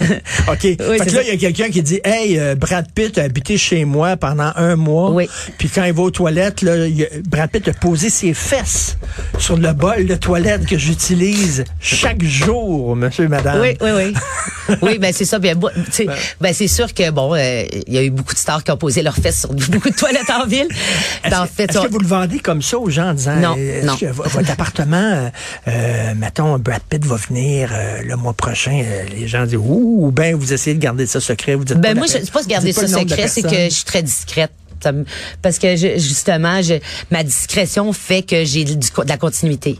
OK. 0.48 0.60
fait 0.60 0.76
c'est 0.78 1.06
que 1.06 1.14
là, 1.14 1.22
il 1.22 1.28
y 1.28 1.32
a 1.32 1.36
quelqu'un 1.36 1.70
qui 1.70 1.82
dit 1.82 2.00
Hey, 2.04 2.38
euh, 2.38 2.54
Brad 2.54 2.86
Pitt 2.92 3.18
a 3.18 3.22
habité 3.22 3.56
chez 3.56 3.84
moi 3.84 4.16
pendant 4.16 4.52
un 4.56 4.76
mois. 4.76 5.10
Oui. 5.10 5.28
Puis 5.58 5.68
quand 5.68 5.84
il 5.84 5.92
va 5.92 6.02
aux 6.02 6.10
toilettes, 6.10 6.62
là, 6.62 6.86
il 6.86 7.08
Brad 7.28 7.50
Pitt 7.50 7.68
a 7.68 7.72
posé 7.72 8.10
ses 8.10 8.34
fesses 8.34 8.96
sur 9.38 9.56
le 9.56 9.72
bol 9.72 10.06
de 10.06 10.14
toilette 10.14 10.66
que 10.66 10.78
j'utilise 10.78 11.64
chaque 11.80 12.22
jour, 12.22 12.96
monsieur 12.96 13.24
et 13.24 13.28
madame. 13.28 13.60
Oui, 13.60 13.76
oui, 13.80 13.90
oui. 13.94 14.14
oui, 14.82 14.98
ben 14.98 15.12
c'est 15.12 15.24
ça. 15.24 15.38
Tu 15.40 15.48
sais, 15.92 16.06
ben, 16.40 16.52
c'est 16.54 16.68
sûr 16.68 16.92
que 16.94 17.10
bon, 17.10 17.34
euh, 17.34 17.64
il 17.86 17.94
y 17.94 17.98
a 17.98 18.02
eu 18.02 18.10
beaucoup 18.10 18.34
de 18.34 18.38
stars 18.38 18.62
qui 18.64 18.70
ont 18.70 18.76
posé 18.76 19.02
leurs 19.02 19.16
fesses 19.16 19.40
sur 19.40 19.52
beaucoup 19.52 19.90
de 19.90 19.94
toilettes 19.96 20.30
en 20.30 20.46
ville. 20.46 20.68
Est-ce 21.24 21.34
en 21.34 21.44
que- 21.46 21.50
fait, 21.52 21.70
est-ce 21.70 21.78
on- 21.78 21.82
que 21.84 21.88
vous 21.90 21.98
le 21.98 22.06
vendez 22.06 22.38
comme 22.40 22.62
ça 22.62 22.78
aux 22.78 22.90
gens 22.90 23.10
en 23.10 23.14
disant 23.14 23.36
Non, 23.36 23.54
euh, 23.58 23.82
non. 23.82 23.96
que 23.96 24.06
votre 24.06 24.50
appartement, 24.50 24.96
euh, 24.96 25.30
euh, 25.68 26.14
mettons, 26.16 26.58
Brad 26.58 26.82
Pitt 26.88 27.04
va 27.04 27.16
venir 27.16 27.70
euh, 27.72 28.02
le 28.02 28.16
mois 28.16 28.32
prochain, 28.32 28.82
euh, 28.84 29.04
les 29.16 29.28
gens 29.28 29.44
disent 29.44 29.56
ouh, 29.56 30.06
ou 30.06 30.10
bien 30.10 30.34
vous 30.36 30.52
essayez 30.52 30.74
de 30.76 30.80
garder 30.82 31.06
ça 31.06 31.20
secret. 31.20 31.54
Vous 31.54 31.64
dites 31.64 31.76
ben 31.78 31.94
pas 31.94 32.00
moi, 32.00 32.06
je 32.06 32.12
c'est 32.12 32.30
pas 32.30 32.42
garder 32.44 32.72
ça 32.72 32.86
secret, 32.86 33.28
c'est 33.28 33.42
que 33.42 33.64
je 33.64 33.68
suis 33.70 33.84
très 33.84 34.02
discrète. 34.02 34.52
Parce 35.42 35.58
que 35.58 35.76
je- 35.76 35.98
justement, 35.98 36.62
je, 36.62 36.74
ma 37.10 37.22
discrétion 37.22 37.92
fait 37.92 38.22
que 38.22 38.44
j'ai 38.46 38.64
de 38.64 38.78
la 39.06 39.18
continuité. 39.18 39.78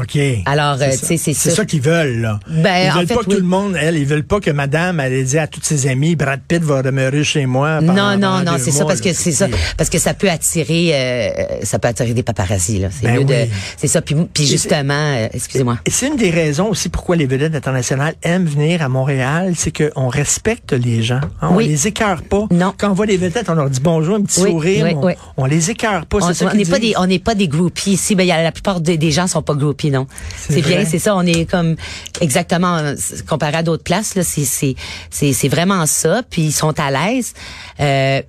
OK. 0.00 0.18
Alors, 0.46 0.76
C'est 0.78 0.84
euh, 0.84 0.90
ça. 0.92 0.98
tu 0.98 1.06
sais, 1.06 1.16
c'est 1.16 1.34
C'est 1.34 1.50
ça. 1.50 1.56
ça 1.56 1.64
qu'ils 1.64 1.80
veulent, 1.82 2.20
là. 2.20 2.40
Ben, 2.48 2.86
ils 2.86 2.90
en 2.90 2.94
veulent 2.94 3.06
fait, 3.06 3.14
pas 3.14 3.20
que 3.22 3.26
oui. 3.28 3.34
tout 3.34 3.40
le 3.40 3.46
monde, 3.46 3.76
elle, 3.80 3.96
ils 3.96 4.06
veulent 4.06 4.24
pas 4.24 4.40
que 4.40 4.50
madame, 4.50 5.00
elle 5.00 5.12
ait 5.12 5.24
dit 5.24 5.38
à 5.38 5.46
toutes 5.46 5.64
ses 5.64 5.86
amies, 5.88 6.16
Brad 6.16 6.40
Pitt 6.46 6.62
va 6.62 6.82
demeurer 6.82 7.24
chez 7.24 7.46
moi 7.46 7.80
pendant 7.80 8.16
Non, 8.16 8.16
non, 8.18 8.42
non, 8.44 8.56
c'est 8.58 8.70
ça 8.70 8.84
parce 8.84 9.00
là. 9.04 9.10
que 9.10 9.16
c'est 9.16 9.32
ça 9.32 9.46
parce 9.76 9.90
que 9.90 9.98
ça 9.98 10.14
peut 10.14 10.30
attirer 10.30 10.90
euh, 10.94 11.30
ça 11.64 11.78
peut 11.78 11.88
attirer 11.88 12.14
des 12.14 12.22
paparazzis 12.22 12.78
là. 12.78 12.88
C'est 12.90 13.06
Ben 13.06 13.18
mieux 13.18 13.24
de 13.24 13.34
c'est 13.76 13.86
ça 13.88 14.00
puis 14.02 14.14
puis 14.32 14.46
justement 14.46 14.94
euh, 14.94 15.28
excusez-moi. 15.32 15.78
Et 15.84 15.90
c'est 15.90 16.06
une 16.08 16.16
des 16.16 16.30
raisons 16.30 16.68
aussi 16.68 16.88
pourquoi 16.88 17.16
les 17.16 17.26
vedettes 17.26 17.54
internationales 17.54 18.14
aiment 18.22 18.46
venir 18.46 18.82
à 18.82 18.88
Montréal, 18.88 19.52
c'est 19.56 19.72
qu'on 19.76 20.08
respecte 20.08 20.72
les 20.72 21.02
gens. 21.02 21.20
hein. 21.42 21.48
On 21.50 21.56
Oui. 21.56 21.68
les 21.68 21.86
écœure 21.88 22.22
pas. 22.22 22.46
Non. 22.50 22.72
Quand 22.78 22.90
on 22.90 22.94
voit 22.94 23.06
les 23.06 23.16
vedettes, 23.16 23.48
on 23.50 23.54
leur 23.54 23.68
dit 23.70 23.80
bonjour, 23.80 24.16
un 24.16 24.22
petit 24.22 24.40
sourire. 24.40 24.84
oui, 24.86 24.92
on, 24.96 25.04
oui. 25.06 25.12
on 25.36 25.44
les 25.46 25.70
écœure 25.70 26.06
pas. 26.06 26.18
On 26.22 26.54
n'est 26.54 26.64
pas 26.64 26.78
des 26.78 26.94
on 26.96 27.06
n'est 27.06 27.18
pas 27.18 27.34
des 27.34 27.48
groupies 27.48 27.92
ici, 27.92 28.14
ben 28.14 28.22
il 28.24 28.28
y 28.28 28.32
a 28.32 28.42
la 28.42 28.52
plupart 28.52 28.80
des, 28.80 28.96
des 28.96 29.10
gens 29.10 29.26
sont 29.26 29.42
pas 29.42 29.54
groupies 29.54 29.89
C'est 30.36 30.62
bien, 30.62 30.84
c'est 30.84 30.98
ça, 30.98 31.16
on 31.16 31.26
est 31.26 31.48
comme 31.50 31.76
exactement 32.20 32.76
euh, 32.76 32.94
comparé 33.28 33.58
à 33.58 33.62
d'autres 33.62 33.84
places 33.84 34.14
là, 34.14 34.22
c'est 34.24 34.44
c'est 34.44 34.74
c'est 35.10 35.32
c'est 35.32 35.48
vraiment 35.48 35.86
ça. 35.86 36.22
Puis 36.28 36.42
ils 36.42 36.52
sont 36.52 36.78
à 36.78 36.90
l'aise. 36.90 37.34
Euh, 37.80 38.22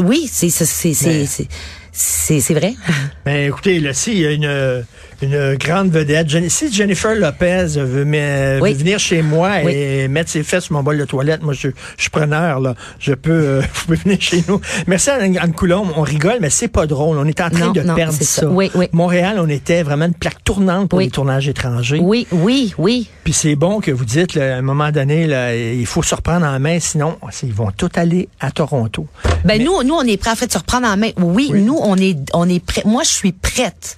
oui, 0.00 0.28
c'est 0.30 0.50
c'est 0.50 0.94
c'est 0.94 1.48
c'est 1.94 2.54
vrai? 2.54 2.74
Ben, 3.24 3.48
écoutez, 3.48 3.80
là, 3.80 3.94
si 3.94 4.12
il 4.12 4.18
y 4.18 4.26
a 4.26 4.32
une, 4.32 4.84
une 5.22 5.54
grande 5.54 5.90
vedette, 5.90 6.28
si 6.50 6.70
Jennifer 6.70 7.14
Lopez 7.14 7.68
veut, 7.76 8.04
me- 8.04 8.60
Oui. 8.60 8.72
veut 8.74 8.78
venir 8.80 8.98
chez 8.98 9.22
moi 9.22 9.52
Oui. 9.64 9.72
et 9.74 10.08
mettre 10.08 10.28
ses 10.30 10.42
fesses 10.42 10.64
sur 10.64 10.74
mon 10.74 10.82
bol 10.82 10.98
de 10.98 11.06
toilette, 11.06 11.42
moi, 11.42 11.54
je, 11.54 11.68
je 11.96 12.02
suis 12.02 12.10
preneur, 12.10 12.60
là. 12.60 12.74
Je 12.98 13.14
peux, 13.14 13.30
euh, 13.32 13.60
vous 13.74 13.84
pouvez 13.86 13.96
venir 13.96 14.20
chez 14.20 14.44
nous. 14.46 14.60
Merci 14.86 15.08
Anne, 15.08 15.38
Anne 15.40 15.54
Coulombe. 15.54 15.88
On 15.96 16.02
rigole, 16.02 16.36
mais 16.42 16.50
c'est 16.50 16.68
pas 16.68 16.86
drôle. 16.86 17.16
On 17.16 17.24
est 17.24 17.40
en 17.40 17.48
train 17.48 17.66
Non, 17.66 17.72
de 17.72 17.80
non, 17.80 17.94
perdre 17.94 18.12
ça. 18.12 18.42
ça. 18.42 18.46
Oui, 18.46 18.70
oui. 18.74 18.88
Montréal, 18.92 19.36
on 19.38 19.48
était 19.48 19.82
vraiment 19.82 20.04
une 20.04 20.12
plaque 20.14 20.44
tournante 20.44 20.90
pour 20.90 21.00
les 21.00 21.08
tournages 21.08 21.48
étrangers. 21.48 21.98
Oui, 22.02 22.26
oui, 22.30 22.74
oui. 22.76 23.08
Puis 23.24 23.32
c'est 23.32 23.54
bon 23.56 23.80
que 23.80 23.90
vous 23.90 24.04
dites, 24.04 24.34
là, 24.34 24.56
à 24.56 24.58
un 24.58 24.62
moment 24.62 24.90
donné, 24.90 25.26
là, 25.26 25.56
il 25.56 25.86
faut 25.86 26.02
se 26.02 26.14
reprendre 26.14 26.44
en 26.44 26.60
main, 26.60 26.78
sinon, 26.78 27.16
ils 27.42 27.54
vont 27.54 27.70
tout 27.74 27.88
aller 27.94 28.28
à 28.38 28.50
Toronto. 28.50 29.06
Ben 29.46 29.62
nous, 29.64 29.82
nous, 29.82 29.94
on 29.94 30.02
est 30.02 30.18
prêts 30.18 30.30
à 30.32 30.36
fait 30.36 30.46
de 30.46 30.52
se 30.52 30.58
reprendre 30.58 30.86
en 30.86 30.96
main. 30.98 31.08
Oui, 31.16 31.50
nous, 31.54 31.78
on 31.84 31.96
est, 31.96 32.16
on 32.32 32.48
est 32.48 32.58
prêts. 32.60 32.82
Moi, 32.84 33.02
je 33.04 33.10
suis 33.10 33.32
prête. 33.32 33.96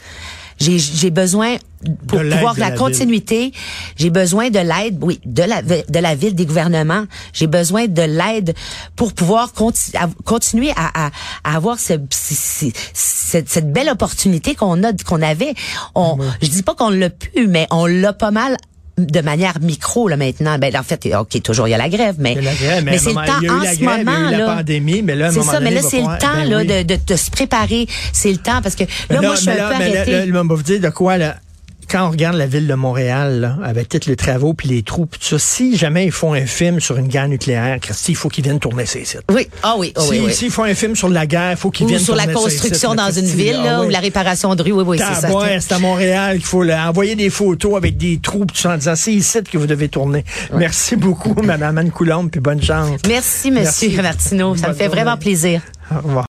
J'ai, 0.58 0.78
j'ai 0.78 1.10
besoin 1.10 1.56
pour 2.08 2.18
pouvoir 2.36 2.54
de 2.54 2.60
la, 2.60 2.70
la 2.70 2.76
continuité. 2.78 3.52
J'ai 3.96 4.08
besoin 4.08 4.48
de 4.48 4.58
l'aide, 4.58 4.98
oui, 5.02 5.20
de 5.26 5.42
la 5.42 5.60
de 5.60 5.98
la 5.98 6.14
ville, 6.14 6.34
des 6.34 6.46
gouvernements. 6.46 7.04
J'ai 7.34 7.46
besoin 7.46 7.88
de 7.88 8.00
l'aide 8.00 8.54
pour 8.96 9.12
pouvoir 9.12 9.52
conti- 9.52 9.94
à- 9.98 10.08
continuer 10.24 10.70
à, 10.74 11.06
à, 11.08 11.10
à 11.44 11.56
avoir 11.56 11.78
ce, 11.78 11.92
ce- 12.10 12.34
ce- 12.34 12.70
cette, 12.94 13.50
cette 13.50 13.70
belle 13.70 13.90
opportunité 13.90 14.54
qu'on 14.54 14.82
a, 14.82 14.94
qu'on 15.04 15.20
avait. 15.20 15.52
On, 15.94 16.16
je 16.40 16.48
dis 16.48 16.62
pas 16.62 16.74
qu'on 16.74 16.88
l'a 16.90 17.10
pu, 17.10 17.46
mais 17.46 17.66
on 17.70 17.84
l'a 17.84 18.14
pas 18.14 18.30
mal 18.30 18.56
de 18.98 19.20
manière 19.20 19.60
micro 19.60 20.08
là 20.08 20.16
maintenant. 20.16 20.58
Ben 20.58 20.74
en 20.76 20.82
fait, 20.82 21.06
ok, 21.14 21.42
toujours 21.42 21.68
il 21.68 21.72
y 21.72 21.74
a 21.74 21.78
la 21.78 21.88
grève, 21.88 22.16
mais 22.18 22.34
la 22.34 22.54
grève, 22.54 22.84
mais 22.84 22.98
c'est 22.98 23.10
le 23.10 23.14
temps 23.14 23.54
en 23.54 23.62
la 23.62 23.74
ce 23.74 23.80
grève, 23.80 24.04
moment 24.04 24.30
la 24.30 24.38
là. 24.38 24.56
pandémie, 24.56 25.02
mais 25.02 25.14
là, 25.14 25.30
c'est 25.30 25.42
ça, 25.42 25.60
mais 25.60 25.70
là 25.70 25.82
c'est 25.82 26.00
le 26.00 26.18
temps 26.18 26.34
ben 26.34 26.48
là 26.48 26.58
oui. 26.58 26.66
de, 26.66 26.82
de, 26.82 26.98
de 27.06 27.16
se 27.16 27.30
préparer. 27.30 27.86
C'est 28.12 28.30
le 28.32 28.38
temps 28.38 28.62
parce 28.62 28.74
que 28.74 28.84
là, 29.10 29.20
moi 29.20 29.34
je 29.34 29.40
suis 29.42 29.50
un 29.50 29.54
peu 29.54 29.60
là, 29.60 29.76
arrêtée. 29.76 30.12
là, 30.12 30.26
là, 30.26 30.40
on 30.42 30.46
va 30.46 30.54
vous 30.54 30.62
dire 30.62 30.80
de 30.80 30.88
quoi, 30.88 31.18
là. 31.18 31.36
Quand 31.90 32.06
on 32.06 32.10
regarde 32.10 32.36
la 32.36 32.46
ville 32.46 32.66
de 32.66 32.74
Montréal, 32.74 33.40
là, 33.40 33.56
avec 33.64 33.88
tous 33.88 34.06
les 34.08 34.16
travaux 34.16 34.54
puis 34.54 34.68
les 34.68 34.82
trous, 34.82 35.06
tout 35.06 35.18
ça, 35.20 35.38
si 35.38 35.76
jamais 35.76 36.04
ils 36.06 36.12
font 36.12 36.32
un 36.34 36.46
film 36.46 36.80
sur 36.80 36.96
une 36.96 37.06
guerre 37.08 37.28
nucléaire, 37.28 37.78
Christy, 37.80 38.12
il 38.12 38.14
faut 38.16 38.28
qu'ils 38.28 38.42
viennent 38.44 38.58
tourner 38.58 38.86
ces 38.86 39.04
sites. 39.04 39.22
oui, 39.32 39.48
ah 39.62 39.74
oui, 39.78 39.92
ah 39.96 40.00
oui, 40.08 40.16
Si- 40.16 40.22
oui. 40.24 40.34
S'ils 40.34 40.50
font 40.50 40.64
un 40.64 40.74
film 40.74 40.96
sur 40.96 41.08
la 41.08 41.26
guerre, 41.26 41.52
il 41.52 41.56
faut 41.56 41.70
qu'ils 41.70 41.86
Ou 41.86 41.88
viennent 41.90 42.00
sur 42.00 42.16
la 42.16 42.24
tourner 42.24 42.34
construction 42.40 42.90
sites, 42.90 42.98
dans 42.98 43.10
une 43.10 43.26
ville, 43.26 43.52
là. 43.62 43.78
Ah 43.78 43.84
ou 43.84 43.88
la 43.88 44.00
réparation 44.00 44.54
de 44.54 44.62
rue, 44.62 44.72
oui, 44.72 44.84
oui, 44.86 44.98
c'est 44.98 45.20
ça. 45.20 45.28
C'est 45.60 45.72
à 45.74 45.78
Montréal 45.78 46.36
qu'il 46.38 46.46
faut 46.46 46.62
là, 46.62 46.88
envoyer 46.88 47.14
des 47.14 47.30
photos 47.30 47.76
avec 47.76 47.96
des 47.96 48.18
trous, 48.18 48.46
puis 48.46 48.56
tout 48.56 48.62
ça, 48.62 48.74
en 48.74 48.78
disant 48.78 48.96
c'est 48.96 49.12
ici 49.12 49.38
que 49.42 49.58
vous 49.58 49.66
devez 49.66 49.88
tourner. 49.88 50.24
Merci 50.54 50.96
beaucoup, 50.96 51.34
Madame 51.42 51.78
Anne 51.78 51.90
Coulombe, 51.90 52.30
puis 52.30 52.40
bonne 52.40 52.62
chance. 52.62 53.00
Merci, 53.06 53.50
monsieur 53.50 53.88
Merci. 53.90 54.02
Martineau. 54.02 54.56
Ça 54.56 54.68
me 54.68 54.74
fait 54.74 54.88
vraiment 54.88 55.16
plaisir. 55.16 55.60
Au 55.90 56.00
revoir. 56.06 56.24